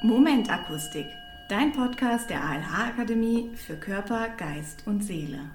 Momentakustik, 0.00 1.06
dein 1.48 1.72
Podcast 1.72 2.30
der 2.30 2.44
ALH 2.44 2.90
Akademie 2.90 3.50
für 3.56 3.76
Körper, 3.76 4.28
Geist 4.28 4.86
und 4.86 5.02
Seele. 5.02 5.52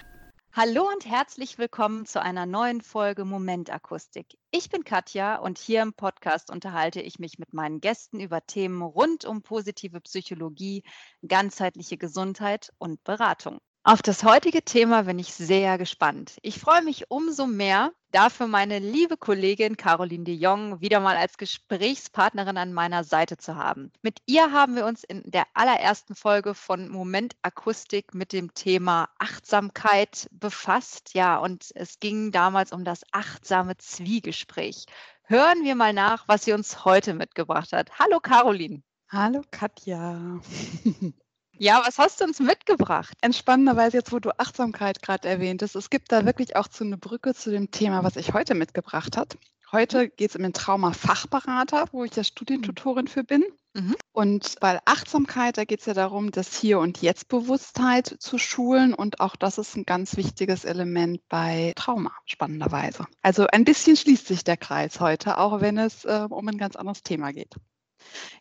Hallo 0.52 0.86
und 0.86 1.06
herzlich 1.06 1.58
willkommen 1.58 2.06
zu 2.06 2.22
einer 2.22 2.46
neuen 2.46 2.82
Folge 2.82 3.24
Momentakustik. 3.24 4.38
Ich 4.52 4.70
bin 4.70 4.84
Katja 4.84 5.38
und 5.38 5.60
hier 5.60 5.82
im 5.82 5.94
Podcast 5.94 6.52
unterhalte 6.52 7.00
ich 7.00 7.20
mich 7.20 7.40
mit 7.40 7.54
meinen 7.54 7.80
Gästen 7.80 8.20
über 8.20 8.46
Themen 8.46 8.82
rund 8.82 9.24
um 9.24 9.44
positive 9.44 10.02
Psychologie, 10.02 10.84
ganzheitliche 11.26 11.98
Gesundheit 11.98 12.74
und 12.80 13.02
Beratung. 13.06 13.60
Auf 13.86 14.02
das 14.02 14.24
heutige 14.24 14.64
Thema 14.64 15.02
bin 15.04 15.20
ich 15.20 15.34
sehr 15.34 15.78
gespannt. 15.78 16.38
Ich 16.42 16.58
freue 16.58 16.82
mich 16.84 17.12
umso 17.12 17.48
mehr, 17.48 17.92
dafür 18.12 18.48
meine 18.48 18.80
liebe 18.80 19.18
Kollegin 19.18 19.76
Caroline 19.76 20.24
de 20.24 20.34
Jong 20.34 20.80
wieder 20.80 21.02
mal 21.02 21.18
als 21.18 21.38
Gesprächspartnerin 21.38 22.56
an 22.56 22.72
meiner 22.72 23.04
Seite 23.04 23.36
zu 23.36 23.58
haben. 23.58 23.92
Mit 24.02 24.20
ihr 24.26 24.54
haben 24.54 24.78
wir 24.78 24.86
uns 24.86 25.04
in 25.04 25.22
der 25.26 25.48
allerersten 25.54 26.16
Folge 26.16 26.54
von 26.54 26.88
Moment 26.88 27.36
Akustik 27.42 28.14
mit 28.14 28.32
dem 28.32 28.54
Thema 28.54 29.10
Achtsamkeit 29.20 30.30
befasst. 30.32 31.14
Ja, 31.14 31.36
und 31.36 31.66
es 31.76 32.00
ging 32.00 32.32
damals 32.32 32.72
um 32.72 32.86
das 32.86 33.02
achtsame 33.12 33.76
Zwiegespräch. 33.76 34.86
Hören 35.24 35.66
wir 35.66 35.76
mal 35.76 35.92
nach, 35.92 36.26
was 36.30 36.46
sie 36.46 36.54
uns 36.54 36.86
heute 36.86 37.14
mitgebracht 37.14 37.74
hat. 37.74 38.00
Hallo 38.00 38.22
Caroline. 38.22 38.82
Hallo 39.10 39.42
Katja. 39.52 40.40
Ja, 41.64 41.82
was 41.86 41.98
hast 41.98 42.20
du 42.20 42.26
uns 42.26 42.42
mitgebracht? 42.42 43.14
Entspannenderweise 43.22 43.96
jetzt, 43.96 44.12
wo 44.12 44.20
du 44.20 44.38
Achtsamkeit 44.38 45.02
gerade 45.02 45.30
erwähntest, 45.30 45.78
es 45.78 45.90
gibt 45.90 46.12
da 46.12 46.26
wirklich 46.26 46.58
auch 46.58 46.68
so 46.70 46.84
eine 46.84 46.98
Brücke 46.98 47.34
zu 47.34 47.52
dem 47.52 47.72
Thema, 47.72 48.04
was 48.04 48.18
ich 48.18 48.34
heute 48.34 48.54
mitgebracht 48.54 49.16
habe. 49.16 49.38
Heute 49.72 50.10
geht 50.10 50.32
es 50.32 50.36
um 50.36 50.44
den 50.44 50.52
Trauma-Fachberater, 50.52 51.86
wo 51.94 52.04
ich 52.04 52.14
ja 52.18 52.26
Studientutorin 52.26 53.08
für 53.08 53.24
bin. 53.24 53.46
Mhm. 53.74 53.96
Und 54.12 54.60
bei 54.60 54.78
Achtsamkeit, 54.84 55.58
da 55.58 55.64
geht 55.64 55.80
es 55.80 55.86
ja 55.86 55.94
darum, 55.94 56.32
das 56.32 56.54
Hier- 56.54 56.80
und 56.80 57.02
Jetzt-Bewusstheit 57.02 58.14
zu 58.20 58.38
schulen. 58.38 58.94
Und 58.94 59.22
auch 59.22 59.38
das 59.38 59.58
ist 59.58 59.78
ein 59.78 59.86
ganz 59.86 60.18
wichtiges 60.18 60.66
Element 60.66 61.22
bei 61.30 61.72
Trauma, 61.78 62.12
spannenderweise. 62.26 63.06
Also 63.22 63.48
ein 63.48 63.64
bisschen 63.64 63.96
schließt 63.96 64.28
sich 64.28 64.44
der 64.44 64.58
Kreis 64.58 65.00
heute, 65.00 65.38
auch 65.38 65.62
wenn 65.62 65.78
es 65.78 66.04
äh, 66.04 66.28
um 66.30 66.46
ein 66.46 66.58
ganz 66.58 66.76
anderes 66.76 67.04
Thema 67.04 67.32
geht. 67.32 67.56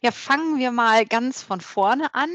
Ja, 0.01 0.11
fangen 0.11 0.59
wir 0.59 0.73
mal 0.73 1.07
ganz 1.07 1.43
von 1.43 1.61
vorne 1.61 2.15
an. 2.15 2.31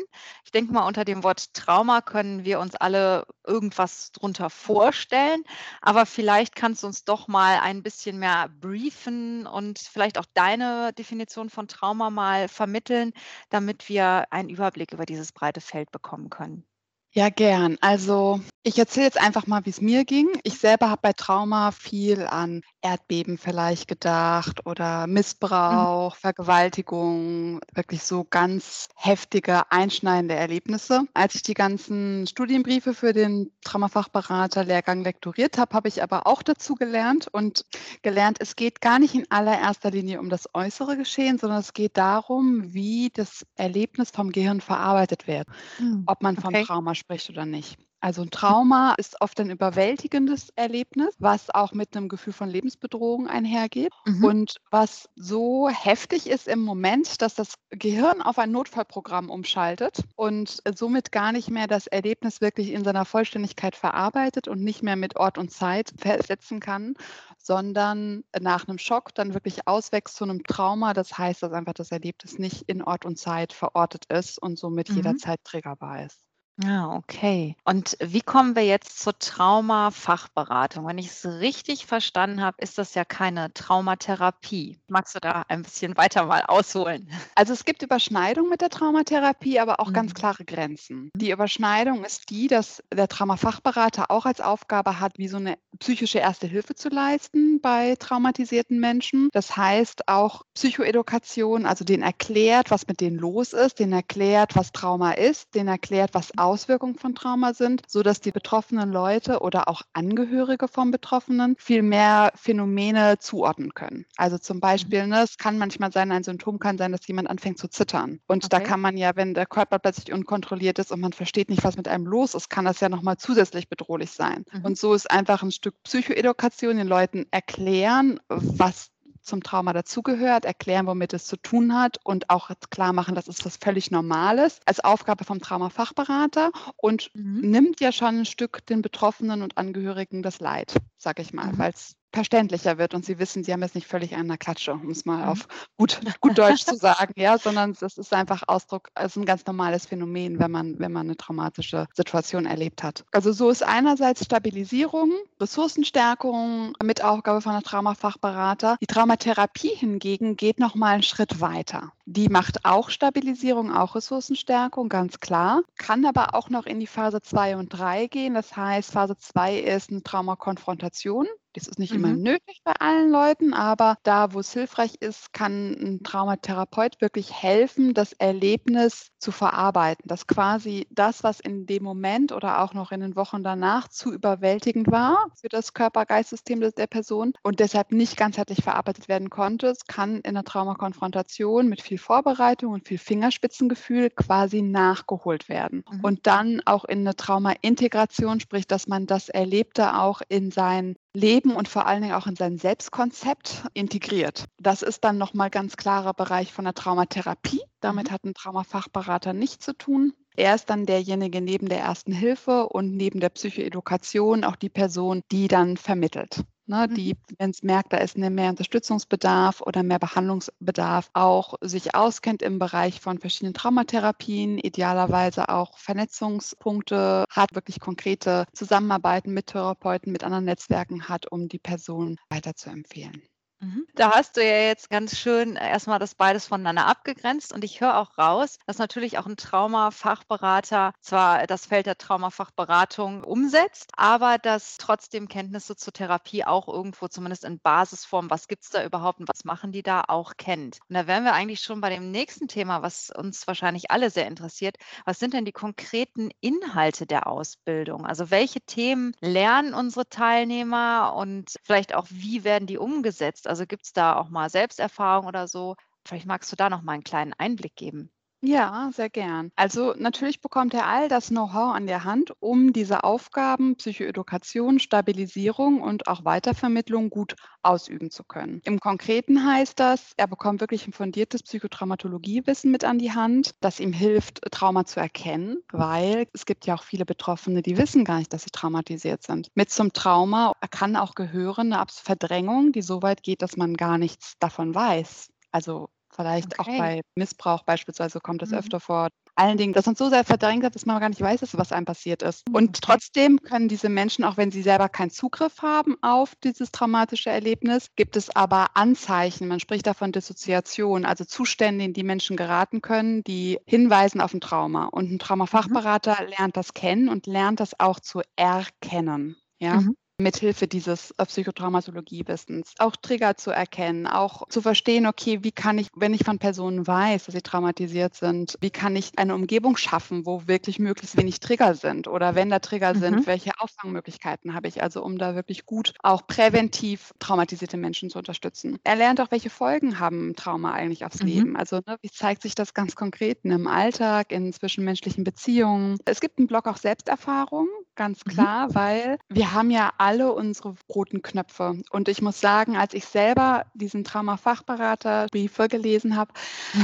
Ich 0.45 0.51
denke 0.51 0.73
mal, 0.73 0.87
unter 0.87 1.05
dem 1.05 1.23
Wort 1.23 1.53
Trauma 1.53 2.01
können 2.01 2.45
wir 2.45 2.59
uns 2.59 2.75
alle 2.75 3.25
irgendwas 3.45 4.11
drunter 4.11 4.49
vorstellen. 4.49 5.43
Aber 5.81 6.05
vielleicht 6.05 6.55
kannst 6.55 6.83
du 6.83 6.87
uns 6.87 7.03
doch 7.03 7.27
mal 7.27 7.59
ein 7.59 7.83
bisschen 7.83 8.19
mehr 8.19 8.49
briefen 8.49 9.47
und 9.47 9.79
vielleicht 9.79 10.17
auch 10.17 10.25
deine 10.33 10.93
Definition 10.93 11.49
von 11.49 11.67
Trauma 11.67 12.09
mal 12.09 12.47
vermitteln, 12.47 13.11
damit 13.49 13.89
wir 13.89 14.25
einen 14.31 14.49
Überblick 14.49 14.93
über 14.93 15.05
dieses 15.05 15.31
breite 15.31 15.61
Feld 15.61 15.91
bekommen 15.91 16.29
können. 16.29 16.65
Ja, 17.11 17.29
gern. 17.29 17.77
Also 17.81 18.41
ich 18.67 18.77
erzähle 18.77 19.05
jetzt 19.05 19.19
einfach 19.19 19.47
mal, 19.47 19.65
wie 19.65 19.69
es 19.69 19.79
mir 19.79 20.03
ging. 20.03 20.27
Ich 20.43 20.59
selber 20.59 20.89
habe 20.89 20.99
bei 21.01 21.13
Trauma 21.13 21.71
viel 21.71 22.27
an 22.27 22.63
Erdbeben 22.81 23.37
vielleicht 23.37 23.87
gedacht 23.87 24.65
oder 24.65 25.07
mhm. 25.07 25.13
Missbrauch, 25.13 26.13
mhm. 26.13 26.19
Vergewaltigung, 26.19 27.61
wirklich 27.73 28.03
so 28.03 28.25
ganz 28.25 28.89
heftige, 28.95 29.71
einschneidende 29.71 30.35
Erlebnisse. 30.35 31.03
Als 31.13 31.35
ich 31.35 31.43
die 31.43 31.53
ganzen 31.53 32.27
Studienbriefe 32.27 32.93
für 32.93 33.13
den 33.13 33.51
Traumafachberater-Lehrgang 33.63 35.01
lektoriert 35.01 35.57
habe, 35.57 35.73
habe 35.73 35.87
ich 35.87 36.03
aber 36.03 36.27
auch 36.27 36.43
dazu 36.43 36.75
gelernt 36.75 37.29
und 37.31 37.63
gelernt, 38.01 38.37
es 38.41 38.57
geht 38.57 38.81
gar 38.81 38.99
nicht 38.99 39.15
in 39.15 39.31
allererster 39.31 39.91
Linie 39.91 40.19
um 40.19 40.29
das 40.29 40.53
äußere 40.53 40.97
Geschehen, 40.97 41.37
sondern 41.37 41.59
es 41.59 41.71
geht 41.71 41.95
darum, 41.95 42.73
wie 42.73 43.11
das 43.13 43.45
Erlebnis 43.55 44.11
vom 44.11 44.31
Gehirn 44.31 44.59
verarbeitet 44.59 45.25
wird, 45.25 45.47
mhm. 45.79 46.03
ob 46.05 46.21
man 46.21 46.35
vom 46.35 46.53
okay. 46.53 46.65
Trauma 46.65 46.95
spricht 46.95 47.29
oder 47.29 47.45
nicht. 47.45 47.77
Also 47.99 48.21
ein 48.21 48.29
Trauma 48.29 48.93
ist 48.97 49.21
oft 49.21 49.39
ein 49.39 49.49
überwältigendes 49.49 50.51
Erlebnis, 50.55 51.15
was 51.17 51.49
auch 51.49 51.73
mit 51.73 51.97
einem 51.97 52.09
Gefühl 52.09 52.33
von 52.33 52.47
Lebensbedrohung 52.47 53.27
einhergeht 53.27 53.91
mhm. 54.05 54.23
und 54.23 54.55
was 54.69 55.09
so 55.15 55.67
heftig 55.67 56.29
ist 56.29 56.47
im 56.47 56.59
Moment, 56.59 57.21
dass 57.23 57.33
das 57.33 57.55
Gehirn 57.71 58.21
auf 58.21 58.37
ein 58.37 58.51
Notfallprogramm 58.51 59.31
umschaltet 59.31 60.03
und 60.15 60.61
somit 60.75 61.11
gar 61.11 61.31
nicht 61.31 61.49
mehr 61.49 61.65
das 61.65 61.87
Erlebnis 61.87 62.39
wirklich 62.39 62.71
in 62.71 62.83
seiner 62.83 63.03
Vollständigkeit 63.03 63.75
verarbeitet 63.75 64.47
und 64.47 64.63
nicht 64.63 64.83
mehr 64.83 64.95
mit 64.95 65.15
Ort 65.15 65.39
und 65.39 65.51
Zeit 65.51 65.91
versetzen 65.97 66.59
kann, 66.59 66.93
sondern 67.39 68.23
nach 68.39 68.67
einem 68.67 68.77
Schock 68.77 69.15
dann 69.15 69.33
wirklich 69.33 69.67
auswächst 69.67 70.15
zu 70.15 70.23
einem 70.23 70.43
Trauma. 70.43 70.93
Das 70.93 71.17
heißt, 71.17 71.41
dass 71.41 71.51
einfach 71.51 71.73
das 71.73 71.91
Erlebnis 71.91 72.37
nicht 72.37 72.63
in 72.67 72.83
Ort 72.83 73.05
und 73.05 73.17
Zeit 73.17 73.53
verortet 73.53 74.05
ist 74.05 74.39
und 74.39 74.59
somit 74.59 74.89
mhm. 74.89 74.97
jederzeit 74.97 75.43
triggerbar 75.43 76.05
ist. 76.05 76.26
Ja, 76.63 76.91
okay. 76.91 77.55
Und 77.65 77.97
wie 77.99 78.21
kommen 78.21 78.55
wir 78.55 78.65
jetzt 78.65 78.99
zur 78.99 79.17
Traumafachberatung? 79.19 80.87
Wenn 80.87 80.97
ich 80.97 81.07
es 81.07 81.25
richtig 81.25 81.85
verstanden 81.85 82.41
habe, 82.41 82.57
ist 82.59 82.79
das 82.79 82.95
ja 82.95 83.05
keine 83.05 83.53
Traumatherapie. 83.53 84.79
Magst 84.87 85.15
du 85.15 85.19
da 85.19 85.43
ein 85.49 85.61
bisschen 85.61 85.95
weiter 85.97 86.25
mal 86.25 86.43
ausholen? 86.43 87.09
Also 87.35 87.53
es 87.53 87.65
gibt 87.65 87.83
Überschneidungen 87.83 88.49
mit 88.49 88.61
der 88.61 88.69
Traumatherapie, 88.69 89.59
aber 89.59 89.79
auch 89.79 89.93
ganz 89.93 90.11
mhm. 90.11 90.15
klare 90.15 90.45
Grenzen. 90.45 91.11
Die 91.15 91.29
Überschneidung 91.29 92.03
ist 92.03 92.31
die, 92.31 92.47
dass 92.47 92.81
der 92.91 93.07
Traumafachberater 93.07 94.09
auch 94.09 94.25
als 94.25 94.41
Aufgabe 94.41 94.99
hat, 94.99 95.19
wie 95.19 95.27
so 95.27 95.37
eine 95.37 95.57
psychische 95.77 96.17
Erste 96.17 96.47
Hilfe 96.47 96.73
zu 96.73 96.89
leisten 96.89 97.61
bei 97.61 97.95
traumatisierten 97.95 98.79
Menschen. 98.79 99.29
Das 99.33 99.55
heißt 99.55 100.07
auch 100.07 100.43
Psychoedukation, 100.55 101.67
also 101.67 101.85
den 101.85 102.01
erklärt, 102.01 102.71
was 102.71 102.87
mit 102.87 103.01
denen 103.01 103.17
los 103.17 103.53
ist, 103.53 103.79
den 103.79 103.93
erklärt, 103.93 104.55
was 104.55 104.71
Trauma 104.71 105.11
ist, 105.11 105.53
den 105.53 105.67
erklärt, 105.67 106.13
was 106.13 106.37
Auswirkungen 106.47 106.95
von 106.95 107.13
Trauma 107.13 107.53
sind, 107.53 107.81
sodass 107.87 108.21
die 108.21 108.31
betroffenen 108.31 108.91
Leute 108.91 109.41
oder 109.41 109.67
auch 109.67 109.81
Angehörige 109.91 110.69
von 110.69 110.91
Betroffenen 110.91 111.55
viel 111.59 111.81
mehr 111.81 112.31
Phänomene 112.35 113.19
zuordnen 113.19 113.73
können. 113.73 114.05
Also 114.15 114.37
zum 114.37 114.61
Beispiel, 114.61 115.03
mhm. 115.03 115.09
ne, 115.09 115.23
es 115.23 115.37
kann 115.37 115.57
manchmal 115.57 115.91
sein, 115.91 116.11
ein 116.11 116.23
Symptom 116.23 116.57
kann 116.59 116.77
sein, 116.77 116.93
dass 116.93 117.05
jemand 117.07 117.29
anfängt 117.29 117.57
zu 117.57 117.67
zittern. 117.67 118.21
Und 118.27 118.45
okay. 118.45 118.49
da 118.49 118.59
kann 118.61 118.79
man 118.79 118.95
ja, 118.95 119.15
wenn 119.15 119.33
der 119.33 119.45
Körper 119.45 119.77
plötzlich 119.77 120.13
unkontrolliert 120.13 120.79
ist 120.79 120.91
und 120.91 121.01
man 121.01 121.11
versteht 121.11 121.49
nicht, 121.49 121.65
was 121.65 121.75
mit 121.75 121.89
einem 121.89 122.05
los 122.05 122.33
ist, 122.33 122.49
kann 122.49 122.65
das 122.65 122.79
ja 122.79 122.87
nochmal 122.87 123.17
zusätzlich 123.17 123.67
bedrohlich 123.67 124.11
sein. 124.11 124.45
Mhm. 124.53 124.65
Und 124.65 124.77
so 124.77 124.93
ist 124.93 125.11
einfach 125.11 125.43
ein 125.43 125.51
Stück 125.51 125.75
Psychoedukation 125.83 126.77
den 126.77 126.87
Leuten 126.87 127.25
erklären, 127.31 128.19
was 128.29 128.89
zum 129.27 129.43
Trauma 129.43 129.73
dazugehört, 129.73 130.45
erklären, 130.45 130.87
womit 130.87 131.13
es 131.13 131.25
zu 131.25 131.37
tun 131.37 131.77
hat 131.77 131.99
und 132.03 132.29
auch 132.29 132.49
klar 132.69 132.93
machen, 132.93 133.15
dass 133.15 133.27
es 133.27 133.45
was 133.45 133.57
völlig 133.57 133.91
Normales 133.91 134.59
als 134.65 134.79
Aufgabe 134.79 135.23
vom 135.23 135.39
Traumafachberater 135.39 136.51
und 136.77 137.11
mhm. 137.13 137.41
nimmt 137.41 137.81
ja 137.81 137.91
schon 137.91 138.19
ein 138.19 138.25
Stück 138.25 138.65
den 138.65 138.81
Betroffenen 138.81 139.41
und 139.41 139.57
Angehörigen 139.57 140.23
das 140.23 140.39
Leid, 140.39 140.73
sag 140.97 141.19
ich 141.19 141.33
mal, 141.33 141.53
mhm. 141.53 141.57
weil 141.57 141.71
es 141.71 141.95
verständlicher 142.13 142.77
wird 142.77 142.93
und 142.93 143.05
sie 143.05 143.19
wissen, 143.19 143.43
sie 143.43 143.53
haben 143.53 143.61
jetzt 143.61 143.75
nicht 143.75 143.87
völlig 143.87 144.15
an 144.15 144.27
der 144.27 144.37
Klatsche, 144.37 144.73
um 144.73 144.89
es 144.89 145.05
mal 145.05 145.23
mhm. 145.23 145.29
auf 145.29 145.47
gut, 145.77 145.99
gut 146.19 146.37
Deutsch 146.37 146.65
zu 146.65 146.75
sagen, 146.77 147.13
ja, 147.15 147.37
sondern 147.37 147.71
es 147.71 147.97
ist 147.97 148.13
einfach 148.13 148.43
Ausdruck, 148.47 148.89
es 148.95 149.07
ist 149.07 149.15
ein 149.17 149.25
ganz 149.25 149.45
normales 149.45 149.85
Phänomen, 149.85 150.39
wenn 150.39 150.51
man, 150.51 150.79
wenn 150.79 150.91
man 150.91 151.07
eine 151.07 151.17
traumatische 151.17 151.87
Situation 151.93 152.45
erlebt 152.45 152.83
hat. 152.83 153.05
Also 153.11 153.31
so 153.31 153.49
ist 153.49 153.63
einerseits 153.63 154.25
Stabilisierung, 154.25 155.11
Ressourcenstärkung 155.39 156.73
mit 156.81 157.03
Aufgabe 157.03 157.41
von 157.41 157.51
einer 157.53 157.63
Traumafachberater. 157.63 158.77
Die 158.81 158.87
Traumatherapie 158.87 159.75
hingegen 159.75 160.37
geht 160.37 160.59
noch 160.59 160.75
mal 160.75 160.93
einen 160.93 161.03
Schritt 161.03 161.41
weiter. 161.41 161.91
Die 162.09 162.29
macht 162.29 162.63
auch 162.63 162.89
Stabilisierung, 162.89 163.69
auch 163.69 163.95
Ressourcenstärkung, 163.95 164.87
ganz 164.87 165.19
klar, 165.19 165.63
kann 165.77 166.05
aber 166.05 166.35
auch 166.35 166.49
noch 166.49 166.65
in 166.65 166.79
die 166.79 166.87
Phase 166.87 167.21
2 167.21 167.57
und 167.57 167.67
3 167.67 168.07
gehen. 168.07 168.33
Das 168.33 168.55
heißt, 168.55 168.93
Phase 168.93 169.17
2 169.17 169.59
ist 169.59 169.91
eine 169.91 170.03
Traumakonfrontation. 170.03 171.27
Das 171.57 171.67
ist 171.67 171.79
nicht 171.79 171.93
mhm. 171.93 172.05
immer 172.05 172.13
nötig 172.13 172.61
bei 172.63 172.73
allen 172.73 173.09
Leuten, 173.09 173.53
aber 173.53 173.97
da, 174.03 174.31
wo 174.33 174.39
es 174.39 174.53
hilfreich 174.53 174.95
ist, 174.99 175.33
kann 175.33 175.71
ein 175.73 176.03
Traumatherapeut 176.03 177.01
wirklich 177.01 177.33
helfen, 177.33 177.95
das 177.95 178.13
Erlebnis 178.13 179.09
zu 179.17 179.31
verarbeiten. 179.31 180.07
Dass 180.07 180.27
quasi 180.27 180.87
das, 180.91 181.23
was 181.23 181.39
in 181.39 181.65
dem 181.65 181.83
Moment 181.83 182.31
oder 182.31 182.61
auch 182.61 182.75
noch 182.75 182.91
in 182.91 182.99
den 182.99 183.15
Wochen 183.15 183.43
danach 183.43 183.87
zu 183.87 184.13
überwältigend 184.13 184.91
war 184.91 185.31
für 185.33 185.49
das 185.49 185.73
Körper-Geist-System 185.73 186.59
der 186.59 186.87
Person 186.87 187.33
und 187.41 187.59
deshalb 187.59 187.91
nicht 187.91 188.17
ganzheitlich 188.17 188.61
verarbeitet 188.61 189.07
werden 189.07 189.31
konnte, 189.31 189.67
es 189.67 189.87
kann 189.87 190.21
in 190.21 190.35
der 190.35 190.43
Traumakonfrontation 190.43 191.67
mit 191.67 191.81
viel 191.81 191.96
Vorbereitung 191.97 192.73
und 192.73 192.87
viel 192.87 192.97
Fingerspitzengefühl 192.97 194.09
quasi 194.09 194.61
nachgeholt 194.61 195.49
werden. 195.49 195.83
Mhm. 195.89 195.99
Und 196.03 196.27
dann 196.27 196.61
auch 196.65 196.85
in 196.85 196.99
eine 196.99 197.15
Trauma-Integration, 197.15 198.39
sprich, 198.39 198.67
dass 198.67 198.87
man 198.87 199.05
das 199.05 199.29
Erlebte 199.29 199.97
auch 199.97 200.21
in 200.29 200.51
sein 200.51 200.95
Leben 201.13 201.55
und 201.55 201.67
vor 201.67 201.87
allen 201.87 202.01
Dingen 202.01 202.13
auch 202.13 202.27
in 202.27 202.35
sein 202.35 202.57
Selbstkonzept 202.57 203.65
integriert. 203.73 204.45
Das 204.59 204.81
ist 204.81 205.03
dann 205.03 205.17
nochmal 205.17 205.49
ganz 205.49 205.77
klarer 205.77 206.13
Bereich 206.13 206.53
von 206.53 206.65
der 206.65 206.73
Traumatherapie. 206.73 207.61
Damit 207.79 208.09
mhm. 208.09 208.13
hat 208.13 208.23
ein 208.23 208.33
Traumafachberater 208.33 209.33
nichts 209.33 209.65
zu 209.65 209.73
tun. 209.73 210.13
Er 210.35 210.53
ist 210.53 210.69
dann 210.69 210.85
derjenige 210.85 211.41
neben 211.41 211.67
der 211.67 211.79
ersten 211.79 212.11
Hilfe 212.11 212.67
und 212.67 212.95
neben 212.95 213.19
der 213.19 213.29
Psychoedukation 213.29 214.43
auch 214.43 214.55
die 214.55 214.69
Person, 214.69 215.21
die 215.31 215.47
dann 215.47 215.77
vermittelt. 215.77 216.43
Ne, 216.67 216.87
die, 216.87 217.13
mhm. 217.13 217.35
wenn 217.39 217.49
es 217.51 217.63
merkt, 217.63 217.93
da 217.93 217.97
ist 217.97 218.17
mehr 218.17 218.49
Unterstützungsbedarf 218.49 219.61
oder 219.61 219.83
mehr 219.83 219.99
Behandlungsbedarf, 219.99 221.09
auch 221.13 221.55
sich 221.61 221.95
auskennt 221.95 222.41
im 222.41 222.59
Bereich 222.59 222.99
von 223.01 223.17
verschiedenen 223.17 223.53
Traumatherapien, 223.53 224.57
idealerweise 224.57 225.49
auch 225.49 225.77
Vernetzungspunkte 225.77 227.25
hat, 227.29 227.55
wirklich 227.55 227.79
konkrete 227.79 228.45
Zusammenarbeiten 228.53 229.33
mit 229.33 229.47
Therapeuten, 229.47 230.11
mit 230.11 230.23
anderen 230.23 230.45
Netzwerken 230.45 231.07
hat, 231.07 231.31
um 231.31 231.47
die 231.47 231.59
Person 231.59 232.17
weiterzuempfehlen. 232.29 233.21
Mhm. 233.59 233.87
Da 233.95 234.11
hast 234.13 234.37
du 234.37 234.45
ja 234.45 234.67
jetzt 234.67 234.91
ganz 234.91 235.17
schön 235.17 235.55
erstmal 235.55 235.97
das 235.97 236.13
beides 236.13 236.45
voneinander 236.45 236.85
abgegrenzt 236.85 237.51
und 237.51 237.63
ich 237.63 237.81
höre 237.81 237.97
auch 237.97 238.15
raus, 238.19 238.57
dass 238.67 238.77
natürlich 238.77 239.17
auch 239.17 239.25
ein 239.25 239.35
Traumafachberater 239.35 240.93
zwar 241.01 241.47
das 241.47 241.65
Feld 241.65 241.87
der 241.87 241.97
Traumafachberatung 241.97 243.23
umsetzt, 243.23 243.89
aber 243.97 244.37
dass 244.37 244.77
trotzdem 244.77 245.27
Kenntnisse 245.27 245.75
zur 245.75 245.91
Therapie 245.91 246.45
auch 246.45 246.67
irgendwo 246.67 247.07
zumindest 247.07 247.45
in 247.45 247.59
Basisform, 247.59 248.29
was 248.29 248.47
gibt 248.47 248.63
es 248.63 248.69
da 248.69 248.85
überhaupt 248.85 249.21
und 249.21 249.27
was 249.29 249.43
machen 249.43 249.71
die 249.71 249.81
da, 249.81 250.03
auch 250.07 250.33
kennt. 250.37 250.77
Und 250.87 250.93
da 250.93 251.07
wären 251.07 251.23
wir 251.23 251.33
eigentlich 251.33 251.61
schon 251.61 251.81
bei 251.81 251.89
dem 251.89 252.11
nächsten 252.11 252.47
Thema, 252.47 252.83
was 252.83 253.09
uns 253.09 253.47
wahrscheinlich 253.47 253.89
alle 253.89 254.11
sehr 254.11 254.27
interessiert. 254.27 254.75
Was 255.05 255.17
sind 255.17 255.33
denn 255.33 255.45
die 255.45 255.51
konkreten 255.51 256.29
Inhalte 256.41 257.07
der 257.07 257.25
Ausbildung? 257.25 258.05
Also 258.05 258.29
welche 258.29 258.61
Themen 258.61 259.13
lernen 259.19 259.73
unsere 259.73 260.07
Teilnehmer 260.09 261.15
und 261.15 261.55
vielleicht 261.63 261.95
auch, 261.95 262.05
wie 262.11 262.43
werden 262.43 262.67
die 262.67 262.77
umgesetzt? 262.77 263.46
Also 263.47 263.65
gibt 263.65 263.85
es 263.85 263.93
da 263.93 264.15
auch 264.15 264.29
mal 264.29 264.49
Selbsterfahrung 264.49 265.27
oder 265.27 265.47
so? 265.47 265.75
Vielleicht 266.05 266.25
magst 266.25 266.51
du 266.51 266.55
da 266.55 266.69
noch 266.69 266.81
mal 266.83 266.93
einen 266.93 267.03
kleinen 267.03 267.33
Einblick 267.33 267.75
geben. 267.75 268.11
Ja, 268.47 268.89
sehr 268.93 269.09
gern. 269.09 269.51
Also 269.57 269.93
natürlich 269.97 270.39
bekommt 270.39 270.73
er 270.73 270.87
all 270.87 271.09
das 271.09 271.27
Know-how 271.27 271.75
an 271.75 271.85
der 271.85 272.05
Hand, 272.05 272.31
um 272.39 272.71
diese 272.71 273.03
Aufgaben 273.03 273.75
Psychoedukation, 273.75 274.79
Stabilisierung 274.79 275.81
und 275.81 276.07
auch 276.07 276.23
Weitervermittlung 276.23 277.09
gut 277.09 277.35
ausüben 277.61 278.09
zu 278.09 278.23
können. 278.23 278.61
Im 278.63 278.79
Konkreten 278.79 279.45
heißt 279.45 279.77
das, 279.81 280.13
er 280.15 280.27
bekommt 280.27 280.61
wirklich 280.61 280.87
ein 280.87 280.93
fundiertes 280.93 281.43
Psychotraumatologiewissen 281.43 282.71
mit 282.71 282.85
an 282.85 282.99
die 282.99 283.11
Hand, 283.11 283.51
das 283.59 283.81
ihm 283.81 283.91
hilft, 283.91 284.39
Trauma 284.49 284.85
zu 284.85 285.01
erkennen, 285.01 285.57
weil 285.73 286.27
es 286.31 286.45
gibt 286.45 286.65
ja 286.65 286.75
auch 286.75 286.83
viele 286.83 287.03
Betroffene, 287.03 287.61
die 287.61 287.77
wissen 287.77 288.05
gar 288.05 288.19
nicht, 288.19 288.31
dass 288.31 288.43
sie 288.43 288.51
traumatisiert 288.51 289.23
sind. 289.23 289.49
Mit 289.55 289.71
zum 289.71 289.91
Trauma 289.91 290.53
kann 290.71 290.95
auch 290.95 291.15
gehören 291.15 291.73
eine 291.73 291.83
Verdrängung, 291.89 292.71
die 292.71 292.81
so 292.81 293.01
weit 293.01 293.23
geht, 293.23 293.41
dass 293.41 293.57
man 293.57 293.75
gar 293.75 293.97
nichts 293.97 294.35
davon 294.39 294.73
weiß. 294.73 295.27
Also 295.51 295.89
Vielleicht 296.17 296.59
okay. 296.59 296.71
auch 296.71 296.77
bei 296.79 297.01
Missbrauch 297.15 297.63
beispielsweise 297.63 298.19
kommt 298.19 298.41
das 298.41 298.49
mhm. 298.49 298.57
öfter 298.57 298.79
vor. 298.79 299.09
Allen 299.35 299.57
Dingen, 299.57 299.73
dass 299.73 299.85
man 299.85 299.93
so 299.93 300.09
sehr 300.09 300.23
verdrängt 300.23 300.63
hat, 300.63 300.73
dass 300.73 300.87
man 300.87 300.99
gar 300.99 301.09
nicht 301.09 301.21
weiß, 301.21 301.41
was 301.53 301.71
einem 301.71 301.85
passiert 301.85 302.23
ist. 302.23 302.43
Und 302.51 302.69
okay. 302.69 302.79
trotzdem 302.81 303.39
können 303.39 303.67
diese 303.67 303.87
Menschen, 303.87 304.23
auch 304.23 304.35
wenn 304.35 304.49
sie 304.49 304.63
selber 304.63 304.89
keinen 304.89 305.11
Zugriff 305.11 305.61
haben 305.61 305.95
auf 306.01 306.33
dieses 306.43 306.71
traumatische 306.71 307.29
Erlebnis, 307.29 307.89
gibt 307.95 308.15
es 308.15 308.35
aber 308.35 308.75
Anzeichen. 308.75 309.47
Man 309.47 309.59
spricht 309.59 309.85
davon 309.85 310.11
Dissoziation, 310.11 311.05
also 311.05 311.23
Zustände, 311.23 311.85
in 311.85 311.93
die 311.93 312.03
Menschen 312.03 312.35
geraten 312.35 312.81
können, 312.81 313.23
die 313.23 313.59
hinweisen 313.67 314.19
auf 314.19 314.33
ein 314.33 314.41
Trauma. 314.41 314.85
Und 314.85 315.11
ein 315.11 315.13
mhm. 315.13 315.19
Traumafachberater 315.19 316.17
mhm. 316.19 316.29
lernt 316.29 316.57
das 316.57 316.73
kennen 316.73 317.09
und 317.09 317.27
lernt 317.27 317.59
das 317.59 317.79
auch 317.79 317.99
zu 317.99 318.21
erkennen. 318.35 319.37
Ja. 319.59 319.81
Mhm 319.81 319.95
mithilfe 320.19 320.67
dieses 320.67 321.11
äh, 321.11 321.25
Psychotraumatologie-Wissens 321.25 322.73
auch 322.79 322.95
Trigger 322.95 323.37
zu 323.37 323.51
erkennen, 323.51 324.07
auch 324.07 324.47
zu 324.49 324.61
verstehen, 324.61 325.05
okay, 325.05 325.43
wie 325.43 325.51
kann 325.51 325.77
ich, 325.77 325.89
wenn 325.95 326.13
ich 326.13 326.23
von 326.23 326.39
Personen 326.39 326.87
weiß, 326.87 327.25
dass 327.25 327.35
sie 327.35 327.41
traumatisiert 327.41 328.15
sind, 328.15 328.57
wie 328.59 328.71
kann 328.71 328.95
ich 328.95 329.11
eine 329.17 329.35
Umgebung 329.35 329.77
schaffen, 329.77 330.25
wo 330.25 330.47
wirklich 330.47 330.79
möglichst 330.79 331.17
wenig 331.17 331.39
Trigger 331.39 331.75
sind 331.75 332.07
oder 332.07 332.33
wenn 332.33 332.49
da 332.49 332.59
Trigger 332.59 332.95
mhm. 332.95 332.99
sind, 332.99 333.27
welche 333.27 333.51
Auffangmöglichkeiten 333.59 334.55
habe 334.55 334.67
ich, 334.67 334.81
also 334.81 335.03
um 335.03 335.19
da 335.19 335.35
wirklich 335.35 335.65
gut 335.67 335.93
auch 336.01 336.25
präventiv 336.25 337.13
traumatisierte 337.19 337.77
Menschen 337.77 338.09
zu 338.09 338.17
unterstützen. 338.17 338.79
Er 338.83 338.95
lernt 338.95 339.21
auch, 339.21 339.29
welche 339.29 339.51
Folgen 339.51 339.99
haben 339.99 340.35
Trauma 340.35 340.73
eigentlich 340.73 341.05
aufs 341.05 341.21
mhm. 341.21 341.27
Leben, 341.27 341.55
also 341.55 341.77
ne, 341.85 341.97
wie 342.01 342.09
zeigt 342.09 342.41
sich 342.41 342.55
das 342.55 342.73
ganz 342.73 342.95
konkret 342.95 343.39
im 343.43 343.67
Alltag, 343.67 344.31
in 344.31 344.51
zwischenmenschlichen 344.51 345.23
Beziehungen. 345.23 345.99
Es 346.05 346.21
gibt 346.21 346.39
einen 346.39 346.47
Blog 346.47 346.67
auch 346.67 346.77
Selbsterfahrung, 346.77 347.67
ganz 347.97 348.25
mhm. 348.25 348.31
klar, 348.31 348.67
mhm. 348.69 348.75
weil 348.75 349.17
wir 349.27 349.53
haben 349.53 349.69
ja 349.69 349.91
alle 349.97 350.31
unsere 350.31 350.75
roten 350.87 351.21
Knöpfe. 351.21 351.81
Und 351.91 352.07
ich 352.07 352.21
muss 352.21 352.39
sagen, 352.39 352.77
als 352.77 352.93
ich 352.93 353.05
selber 353.05 353.65
diesen 353.73 354.05
Trauma-Fachberater-Briefe 354.05 355.67
gelesen 355.67 356.15
habe, 356.15 356.31